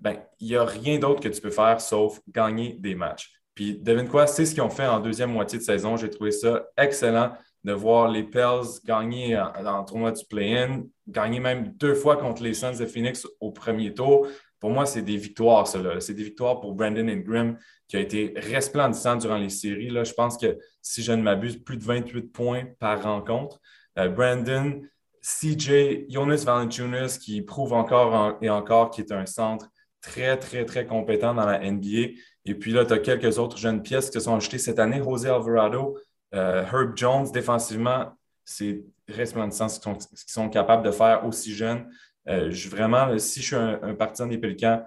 [0.00, 3.32] ben, il n'y a rien d'autre que tu peux faire sauf gagner des matchs.
[3.54, 5.96] Puis, devine quoi, c'est ce qu'ils ont fait en deuxième moitié de saison.
[5.96, 11.40] J'ai trouvé ça excellent de voir les Pels gagner dans le tournoi du play-in, gagner
[11.40, 14.28] même deux fois contre les Suns de Phoenix au premier tour.
[14.64, 16.00] Pour moi, c'est des victoires, cela.
[16.00, 19.90] C'est des victoires pour Brandon Ingram, qui a été resplendissant durant les séries.
[19.90, 23.60] Là, je pense que, si je ne m'abuse, plus de 28 points par rencontre.
[23.98, 24.80] Euh, Brandon,
[25.20, 29.68] CJ, Jonas Valanciunas, qui prouve encore et encore qu'il est un centre
[30.00, 32.14] très, très, très compétent dans la NBA.
[32.46, 35.02] Et puis là, tu as quelques autres jeunes pièces qui se sont achetées cette année.
[35.04, 35.98] José Alvarado,
[36.34, 41.86] euh, Herb Jones, défensivement, c'est resplendissant ce qu'ils sont, capables de faire aussi jeunes.
[42.28, 44.82] Euh, vraiment, si je suis un, partisan des Pélicans,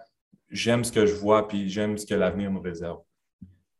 [0.49, 2.99] j'aime ce que je vois, puis j'aime ce que l'avenir nous réserve.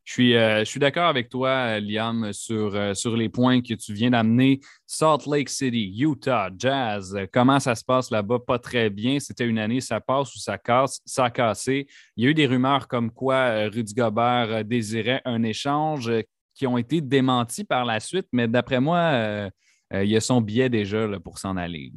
[0.04, 3.94] Je suis, euh, suis d'accord avec toi, Liam, sur, euh, sur les points que tu
[3.94, 4.62] viens d'amener.
[4.86, 8.40] Salt Lake City, Utah, Jazz, comment ça se passe là-bas?
[8.40, 9.20] Pas très bien.
[9.20, 11.88] C'était une année, ça passe ou ça casse, ça a cassé.
[12.16, 16.10] Il y a eu des rumeurs comme quoi Rudy Gobert désirait un échange
[16.54, 19.50] qui ont été démentis par la suite, mais d'après moi,
[19.92, 21.92] il y a son billet déjà pour s'en aller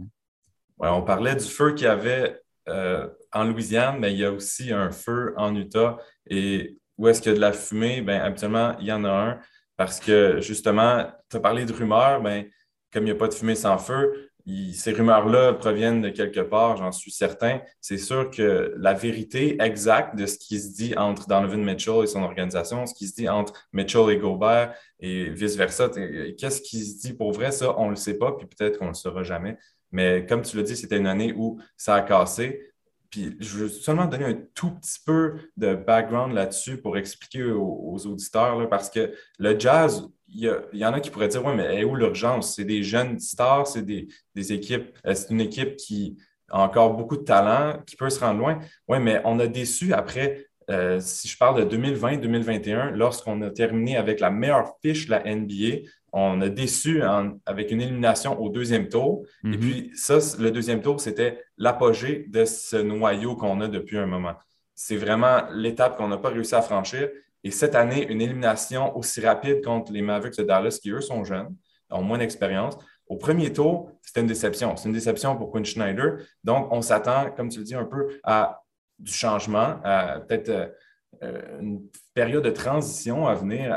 [0.89, 4.73] on parlait du feu qu'il y avait euh, en Louisiane, mais il y a aussi
[4.73, 5.99] un feu en Utah.
[6.29, 8.01] Et où est-ce qu'il y a de la fumée?
[8.01, 9.41] Bien, habituellement, il y en a un.
[9.77, 12.45] Parce que justement, tu as parlé de rumeurs, bien,
[12.93, 14.31] comme il n'y a pas de fumée sans feu,
[14.73, 17.61] ces rumeurs-là proviennent de quelque part, j'en suis certain.
[17.81, 22.07] C'est sûr que la vérité exacte de ce qui se dit entre Donovan Mitchell et
[22.07, 25.91] son organisation, ce qui se dit entre Mitchell et Gobert et vice-versa,
[26.39, 28.87] qu'est-ce qui se dit pour vrai, ça, on ne le sait pas, puis peut-être qu'on
[28.87, 29.57] ne le saura jamais.
[29.93, 32.71] Mais comme tu l'as dit, c'était une année où ça a cassé.
[33.11, 38.07] Puis je veux seulement donner un tout petit peu de background là-dessus pour expliquer aux,
[38.07, 41.97] auditeurs, parce que le jazz, il y, en a qui pourraient dire Oui, mais où
[41.97, 42.55] l'urgence?
[42.55, 44.09] C'est des jeunes stars, c'est des,
[44.53, 46.19] équipes, euh, c'est une équipe qui
[46.51, 48.61] a encore beaucoup de talent, qui peut se rendre loin.
[48.87, 53.97] Oui, mais on a déçu après, euh, si je parle de 2020-2021, lorsqu'on a terminé
[53.97, 57.03] avec la meilleure fiche de la NBA, on a déçu
[57.47, 59.25] avec une élimination au deuxième tour.
[59.45, 59.59] Et mhm.
[59.59, 64.35] puis, ça, le deuxième tour, c'était l'apogée de ce noyau qu'on a depuis un moment.
[64.75, 67.09] C'est vraiment l'étape qu'on n'a pas réussi à franchir.
[67.43, 71.25] Et cette année, une élimination aussi rapide contre les Mavericks de Dallas, qui eux sont
[71.25, 71.55] jeunes,
[71.91, 72.77] ont moins d'expérience.
[73.07, 74.77] Au premier tour, c'était une déception.
[74.77, 76.19] C'est une déception pour Quinn Schneider.
[76.45, 78.63] Donc, on s'attend, comme tu le dis, un peu à
[79.01, 79.81] du changement,
[80.29, 80.75] peut-être
[81.23, 81.83] euh, une
[82.15, 83.75] période de transition à venir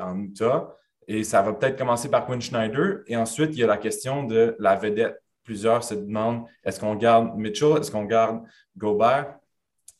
[0.00, 0.74] en Utah.
[1.06, 3.00] Et ça va peut-être commencer par Quinn Schneider.
[3.06, 5.22] Et ensuite, il y a la question de la vedette.
[5.44, 8.42] Plusieurs se demandent est-ce qu'on garde Mitchell, est-ce qu'on garde
[8.76, 9.34] Gobert?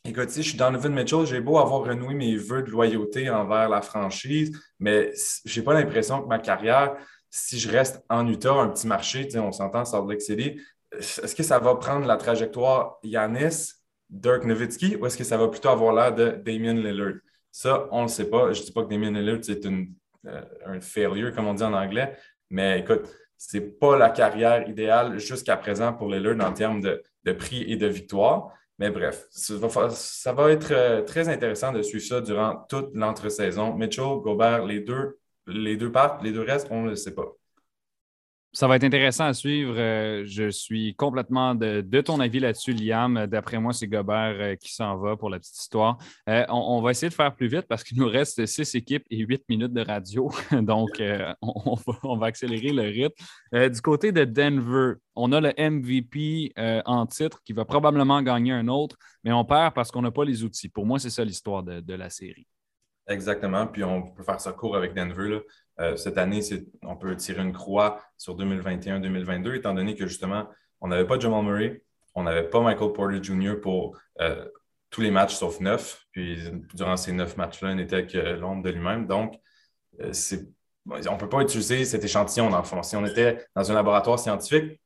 [0.04, 3.68] Écoute, si je suis Donovan Mitchell, j'ai beau avoir renoué mes vœux de loyauté envers
[3.68, 5.12] la franchise, mais
[5.44, 6.96] je n'ai pas l'impression que ma carrière,
[7.30, 10.60] si je reste en Utah, un petit marché, on s'entend sur Lake City,
[10.92, 13.72] est-ce que ça va prendre la trajectoire Yanis,
[14.10, 17.14] Dirk Nowitzki, ou est-ce que ça va plutôt avoir l'air de Damien Lillard?
[17.50, 18.52] Ça, on ne le sait pas.
[18.52, 21.72] Je ne dis pas que Damien Lillard, c'est euh, un failure, comme on dit en
[21.72, 22.16] anglais.
[22.50, 27.02] Mais écoute, ce n'est pas la carrière idéale jusqu'à présent pour Lillard en termes de,
[27.32, 28.52] prix et de victoire.
[28.78, 33.74] Mais bref, ça va, être euh, très intéressant de suivre ça durant toute l'entre-saison.
[33.74, 37.37] Mitchell, Gobert, les deux, les deux partent, les deux restent, on ne le sait pas.
[38.58, 39.76] Ça va être intéressant à suivre.
[39.78, 43.28] Euh, je suis complètement de, ton avis là-dessus, Liam.
[43.28, 45.96] D'après moi, c'est Gobert euh, qui s'en va pour la petite histoire.
[46.28, 49.18] Euh, on, va essayer de faire plus vite parce qu'il nous reste six équipes et
[49.18, 50.32] huit minutes de radio.
[50.62, 51.00] Donc,
[51.40, 53.72] on, va, accélérer le rythme.
[53.72, 56.52] du côté de Denver, on a le MVP
[56.84, 60.24] en titre qui va probablement gagner un autre, mais on perd parce qu'on n'a pas
[60.24, 60.68] les outils.
[60.68, 62.48] Pour moi, c'est ça l'histoire de, la série.
[63.06, 63.68] Exactement.
[63.68, 65.42] Puis on peut faire ça court avec Denver.
[65.80, 66.40] Euh, cette année,
[66.82, 70.48] on peut tirer une croix sur 2021-2022, étant donné que justement,
[70.80, 71.82] on n'avait pas Jamal Murray,
[72.14, 73.60] on n'avait pas Michael Porter Jr.
[73.60, 74.44] pour euh,
[74.90, 76.04] tous les matchs sauf neuf.
[76.10, 76.38] Puis
[76.74, 79.06] durant ces neuf matchs-là, n'était que l'ombre de lui-même.
[79.06, 79.38] Donc,
[80.00, 80.12] euh,
[80.86, 82.82] on ne peut pas utiliser cet échantillon dans le fond.
[82.82, 84.80] Si on était dans un laboratoire scientifique,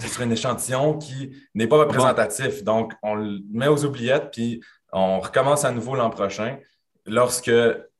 [0.00, 2.62] ce serait un échantillon qui n'est pas représentatif.
[2.64, 4.62] Donc, on le met aux oubliettes, puis
[4.92, 6.58] on recommence à nouveau l'an prochain
[7.06, 7.50] lorsque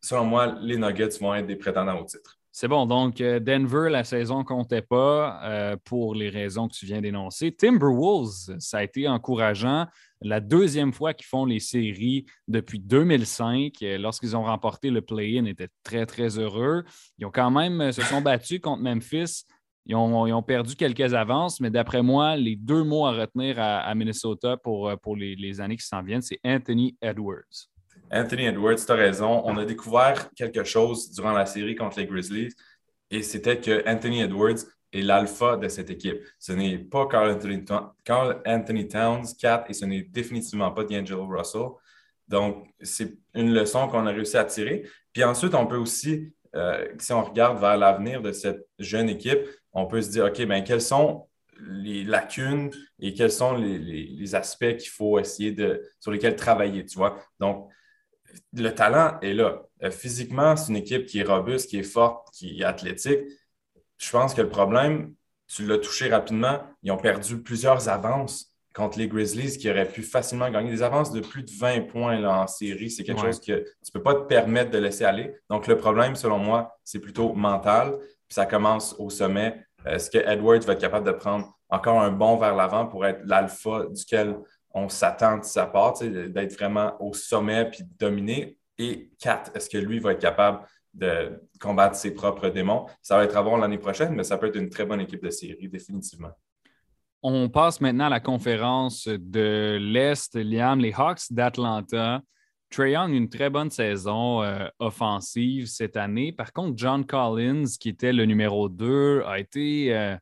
[0.03, 2.39] selon moi, les Nuggets vont être des prétendants au titre.
[2.55, 2.85] C'est bon.
[2.85, 7.01] Donc, euh, Denver, la saison ne comptait pas euh, pour les raisons que tu viens
[7.01, 7.51] d'énoncer.
[7.51, 9.87] Timberwolves, ça a été encourageant.
[10.21, 15.47] La deuxième fois qu'ils font les séries depuis 2005, euh, lorsqu'ils ont remporté le play-in,
[15.47, 16.85] étaient très, très heureux.
[17.17, 19.45] Ils ont quand même se sont battus contre Memphis.
[19.87, 24.57] Ils ont, perdu quelques avances, mais d'après moi, les deux mots à retenir à, Minnesota
[24.57, 27.72] pour, les années qui s'en viennent, c'est Anthony Edwards.
[28.13, 29.43] Anthony Edwards, tu as raison.
[29.45, 32.55] On a découvert quelque chose durant la série contre les Grizzlies
[33.11, 34.59] et c'était que Anthony Edwards
[34.93, 36.19] est l'alpha de cette équipe.
[36.39, 41.69] Ce n'est pas Carl Anthony, Towns, Cat, et ce n'est définitivement pas D'Angelo Russell.
[42.29, 44.89] Donc, c'est une leçon qu'on a réussi à tirer.
[45.13, 49.41] Puis ensuite, on peut aussi, euh, si on regarde vers l'avenir de cette jeune équipe,
[49.73, 51.29] on peut se dire, OK, bien, quelles sont
[51.61, 56.85] les lacunes et quels sont les, les aspects qu'il faut essayer de, sur lesquels travailler,
[56.85, 57.19] tu vois?
[57.39, 57.71] Donc,
[58.53, 59.63] le talent est là.
[59.83, 63.21] Euh, physiquement, c'est une équipe qui est robuste, qui est forte, qui est athlétique.
[63.99, 65.15] Je pense que le problème,
[65.47, 70.03] tu l'as touché rapidement, ils ont perdu plusieurs avances contre les Grizzlies qui auraient pu
[70.03, 72.91] facilement gagner des avances de plus de 20 points là, en série.
[72.91, 75.35] C'est quelque chose que tu ne peux pas te permettre de laisser aller.
[75.51, 77.99] Donc, le problème, selon moi, c'est plutôt mental.
[77.99, 79.63] Puis ça commence au sommet.
[79.85, 83.21] Est-ce que Edwards va être capable de prendre encore un bond vers l'avant pour être
[83.25, 84.37] l'alpha duquel
[84.75, 88.59] on s'attend de sa part, d'être vraiment au sommet puis de dominer.
[88.79, 90.61] Et quatre, est-ce que lui va être capable
[90.95, 92.87] de combattre ses propres démons?
[93.03, 95.23] Ça va être à voir l'année prochaine, mais ça peut être une très bonne équipe
[95.23, 96.31] de série, définitivement.
[97.23, 102.21] On passe maintenant à la conférence de l'Est, Liam, les Hawks d'Atlanta.
[102.73, 106.33] Trae Young, une très bonne saison euh, offensive cette année.
[106.33, 110.17] Par contre, John Collins, qui était le numéro 2, a été euh,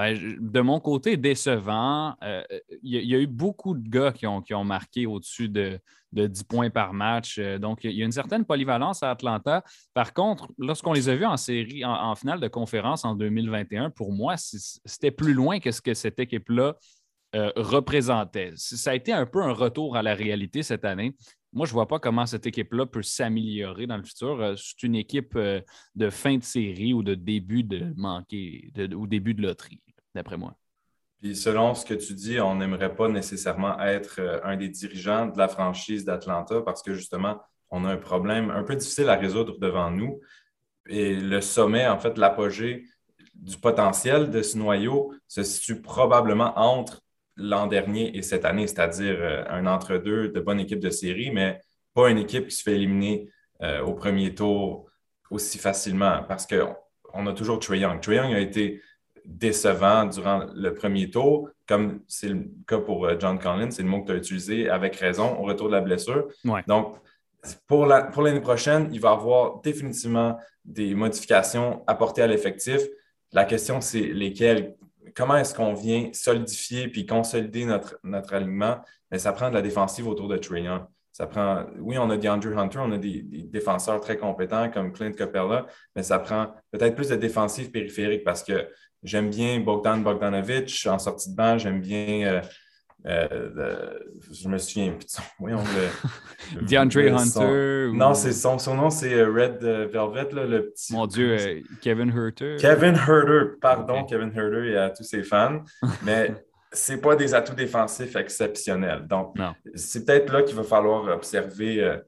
[0.00, 2.16] ben, de mon côté, décevant.
[2.22, 2.42] Euh,
[2.82, 5.78] il y, a eu beaucoup de gars qui ont, qui ont marqué au-dessus de,
[6.12, 7.36] 10 points par match.
[7.38, 9.62] Euh, donc, il y a une certaine polyvalence à Atlanta.
[9.92, 14.10] Par contre, lorsqu'on les a vus en série, en, finale de conférence en 2021, pour
[14.10, 16.76] moi, c'était plus loin que ce que cette équipe-là
[17.36, 18.52] euh, représentait.
[18.56, 21.14] Ça a été un peu un retour à la réalité cette année.
[21.52, 24.54] Moi, je ne vois pas comment cette équipe-là peut s'améliorer dans le futur.
[24.56, 29.42] C'est une équipe de fin de série ou de début de manquer ou début de
[29.42, 29.82] loterie
[30.14, 30.56] d'après moi.
[31.20, 35.26] Puis selon ce que tu dis, on n'aimerait pas nécessairement être euh, un des dirigeants
[35.26, 37.40] de la franchise d'Atlanta parce que justement,
[37.70, 40.20] on a un problème un peu difficile à résoudre devant nous.
[40.86, 42.84] Et le sommet, en fait, l'apogée
[43.34, 47.00] du potentiel de ce noyau se situe probablement entre
[47.36, 51.60] l'an dernier et cette année, c'est-à-dire euh, un entre-deux de bonne équipe de série, mais
[51.94, 53.28] pas une équipe qui se fait éliminer
[53.62, 54.88] euh, au premier tour
[55.30, 58.00] aussi facilement parce qu'on a toujours Trae Young.
[58.00, 58.82] Trae Young a été
[59.24, 63.88] décevant durant le premier tour, comme c'est le cas pour euh, John Collins, c'est le
[63.88, 66.28] mot que tu as utilisé avec raison au retour de la blessure.
[66.66, 66.96] Donc,
[67.66, 72.80] pour l'année pour prochaine, il va y avoir définitivement des modifications apportées à l'effectif.
[73.32, 74.76] La question, c'est lesquelles?
[75.14, 78.80] Comment est-ce qu'on vient solidifier puis consolider notre, notre alignement?
[79.10, 82.56] Mais ça prend de la défensive autour de Trae Ça prend, oui, on a DeAndre
[82.56, 85.66] Hunter, on a des, défenseurs très compétents comme Clint Capella,
[85.96, 88.68] mais ça prend peut-être plus de défensive périphérique parce que
[89.02, 91.58] J'aime bien Bogdan Bogdanovic en sortie de banc.
[91.58, 92.26] J'aime bien.
[92.26, 93.98] Euh, euh,
[94.30, 96.60] je me souviens plus Voyons le.
[96.66, 97.96] DeAndre Hunter.
[97.96, 100.92] Non, c'est son, son nom, c'est euh, Red Velvet, le petit.
[100.92, 102.56] Mon Dieu, Kevin Herter.
[102.60, 105.62] Kevin Herter, pardon, Kevin Herter et à tous ses fans.
[106.04, 106.34] Mais
[106.72, 109.06] c'est pas des atouts défensifs exceptionnels.
[109.06, 109.34] Donc,
[109.74, 112.00] c'est peut-être là qu'il va falloir observer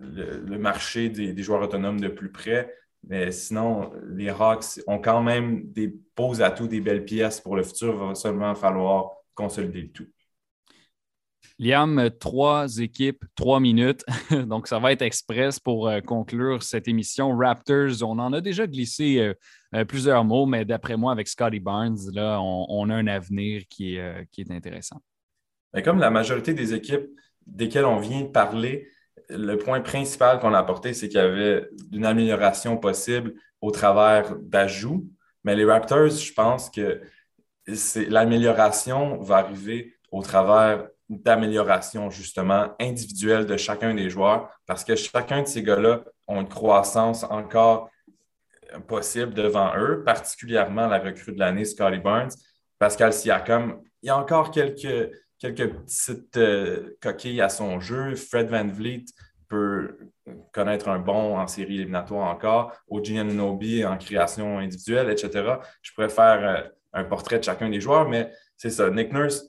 [0.00, 2.74] le, marché des, des, joueurs autonomes de plus près.
[3.08, 7.62] Mais sinon, les Hawks ont quand même des beaux atouts, des belles pièces pour le
[7.62, 7.94] futur.
[7.94, 10.06] Il va seulement falloir consolider le tout.
[11.58, 14.04] Liam, trois équipes, trois minutes.
[14.48, 17.36] Donc, ça va être express pour euh, conclure cette émission.
[17.36, 19.34] Raptors, on en a déjà glissé euh,
[19.74, 23.96] euh, plusieurs mots, mais d'après moi, avec Scotty Barnes, là, on, a un avenir qui
[23.96, 25.00] est, qui est intéressant.
[25.72, 27.06] Mais comme la majorité des équipes
[27.46, 28.88] desquelles on vient de parler,
[29.28, 34.36] le point principal qu'on a apporté, c'est qu'il y avait une amélioration possible au travers
[34.36, 35.06] d'ajouts.
[35.44, 37.00] Mais les Raptors, je pense que
[38.08, 45.42] l'amélioration va arriver au travers d'amélioration justement individuelle de chacun des joueurs parce que chacun
[45.42, 47.90] de ces gars-là ont une croissance encore
[48.88, 52.30] possible devant eux, particulièrement la recrue de l'année, Scotty Barnes,
[52.78, 53.80] Pascal Siakam.
[54.02, 58.14] Il y a encore quelques, quelques petites euh, coquilles à son jeu.
[58.14, 59.04] Fred Van Vliet
[59.48, 59.98] peut
[60.52, 62.72] connaître un bon en série éliminatoire encore.
[62.88, 65.56] Oji Anunobi en création individuelle, etc.
[65.82, 68.90] Je pourrais faire euh, un portrait de chacun des joueurs, mais c'est ça.
[68.90, 69.44] Nick Nurse,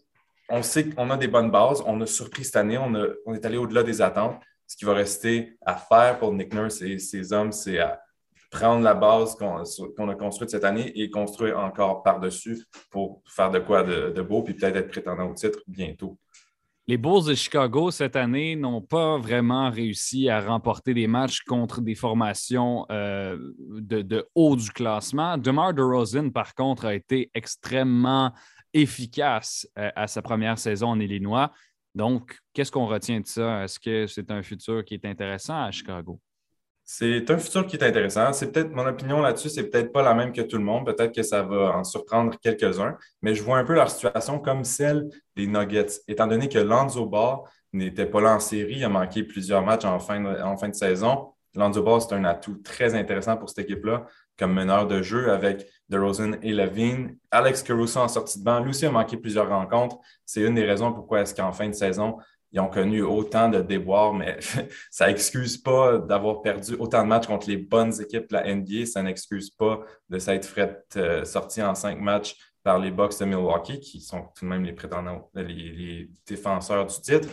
[0.49, 1.81] on sait qu'on a des bonnes bases.
[1.85, 2.77] On a surpris cette année.
[2.77, 4.41] On, est allé au-delà des attentes.
[4.67, 8.01] Ce qui va rester à faire pour Nick Nurse et ses hommes, c'est à
[8.55, 13.59] prendre la base qu'on a construite cette année et construire encore par-dessus pour faire de
[13.59, 16.17] quoi de, beau, puis peut-être être prétendant au titre bientôt.
[16.87, 21.81] Les Bulls de Chicago cette année n'ont pas vraiment réussi à remporter des matchs contre
[21.81, 25.37] des formations euh, de, haut du classement.
[25.37, 28.31] DeMar DeRozan, par contre, a été extrêmement
[28.73, 31.51] efficace euh, à sa première saison en Illinois.
[31.95, 33.63] Donc, qu'est-ce qu'on retient de ça?
[33.63, 36.21] Est-ce que c'est un futur qui est intéressant à Chicago?
[36.87, 38.31] C'est un futur qui est intéressant.
[38.31, 40.85] C'est peut-être mon opinion là-dessus, c'est peut-être pas la même que tout le monde.
[40.85, 44.63] Peut-être que ça va en surprendre quelques-uns, mais je vois un peu leur situation comme
[44.63, 47.39] celle des Nuggets, étant donné que Lonzo Ball
[47.73, 51.33] n'était pas là en série, il a manqué plusieurs matchs en fin de, saison.
[51.55, 54.05] Lonzo Ball, c'est un atout très intéressant pour cette équipe-là
[54.37, 57.17] comme meneur de jeu avec DeRozan et Levine.
[57.31, 59.97] Alex Caruso en sortie de banc, lui aussi a manqué plusieurs rencontres.
[60.25, 62.17] C'est une des raisons pourquoi est-ce qu'en fin de saison,
[62.55, 64.39] ils ont connu autant de déboires, mais
[64.89, 68.85] ça n'excuse pas d'avoir perdu autant de matchs contre les bonnes équipes de la NBA.
[68.85, 73.25] Ça n'excuse pas de s'être fait euh, sorti en cinq matchs par les Bucks de
[73.25, 77.27] Milwaukee, qui sont tout de même les prétendants, les, les défenseurs du titre.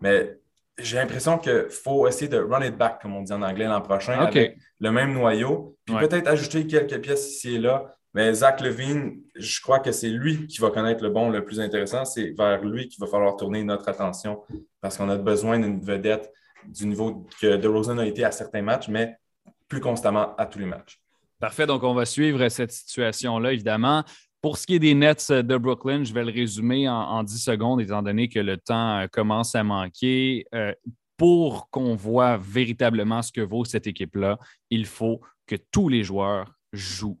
[0.00, 0.38] Mais
[0.76, 3.80] j'ai l'impression qu'il faut essayer de run it back, comme on dit en anglais l'an
[3.80, 5.78] prochain, avec le même noyau.
[5.86, 7.96] Puis peut-être ajouter quelques pièces ici et là.
[8.14, 11.60] Mais Zach Levine, je crois que c'est lui qui va connaître le bon le plus
[11.60, 12.04] intéressant.
[12.04, 14.42] C'est vers lui qu'il va falloir tourner notre attention
[14.80, 16.32] parce qu'on a besoin d'une vedette
[16.66, 19.16] du niveau que DeRozan a été à certains matchs, mais
[19.68, 21.00] plus constamment à tous les matchs.
[21.38, 21.66] Parfait.
[21.66, 24.02] Donc, on va suivre cette situation-là, évidemment.
[24.40, 27.80] Pour ce qui est des Nets de Brooklyn, je vais le résumer en, 10 secondes,
[27.80, 30.46] étant donné que le temps euh, commence à manquer.
[30.54, 30.72] Euh,
[31.16, 34.38] pour qu'on voit véritablement ce que vaut cette équipe-là,
[34.70, 37.18] il faut que tous les joueurs jouent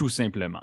[0.00, 0.62] tout simplement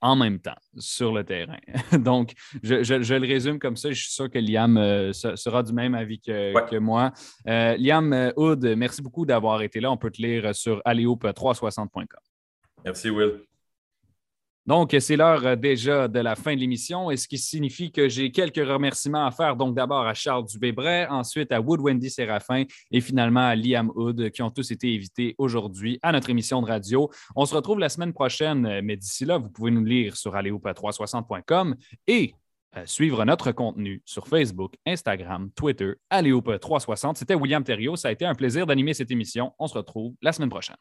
[0.00, 1.58] en même temps sur le terrain.
[1.98, 2.32] Donc,
[2.62, 3.90] je, le résume comme ça.
[3.90, 7.12] Je suis sûr que Liam euh, sera du même avis que, moi.
[7.44, 9.92] Liam Hood, merci beaucoup d'avoir été là.
[9.92, 12.06] On peut te lire sur alleoop360.com.
[12.82, 13.42] Merci, Will.
[14.68, 18.06] Donc, c'est l'heure euh, déjà de la fin de l'émission, et ce qui signifie que
[18.06, 19.56] j'ai quelques remerciements à faire.
[19.56, 24.28] Donc, d'abord à Charles Dubébret, ensuite à Wood Wendy Séraphin et finalement à Liam Hood,
[24.28, 27.08] qui ont tous été invités aujourd'hui à notre émission de radio.
[27.34, 31.74] On se retrouve la semaine prochaine, mais d'ici là, vous pouvez nous lire sur aléopa360.com
[32.06, 32.34] et
[32.76, 37.14] euh, suivre notre contenu sur Facebook, Instagram, Twitter, Aléopa360.
[37.16, 37.96] C'était William Thériault.
[37.96, 39.54] Ça a été un plaisir d'animer cette émission.
[39.58, 40.76] On se retrouve la semaine prochaine.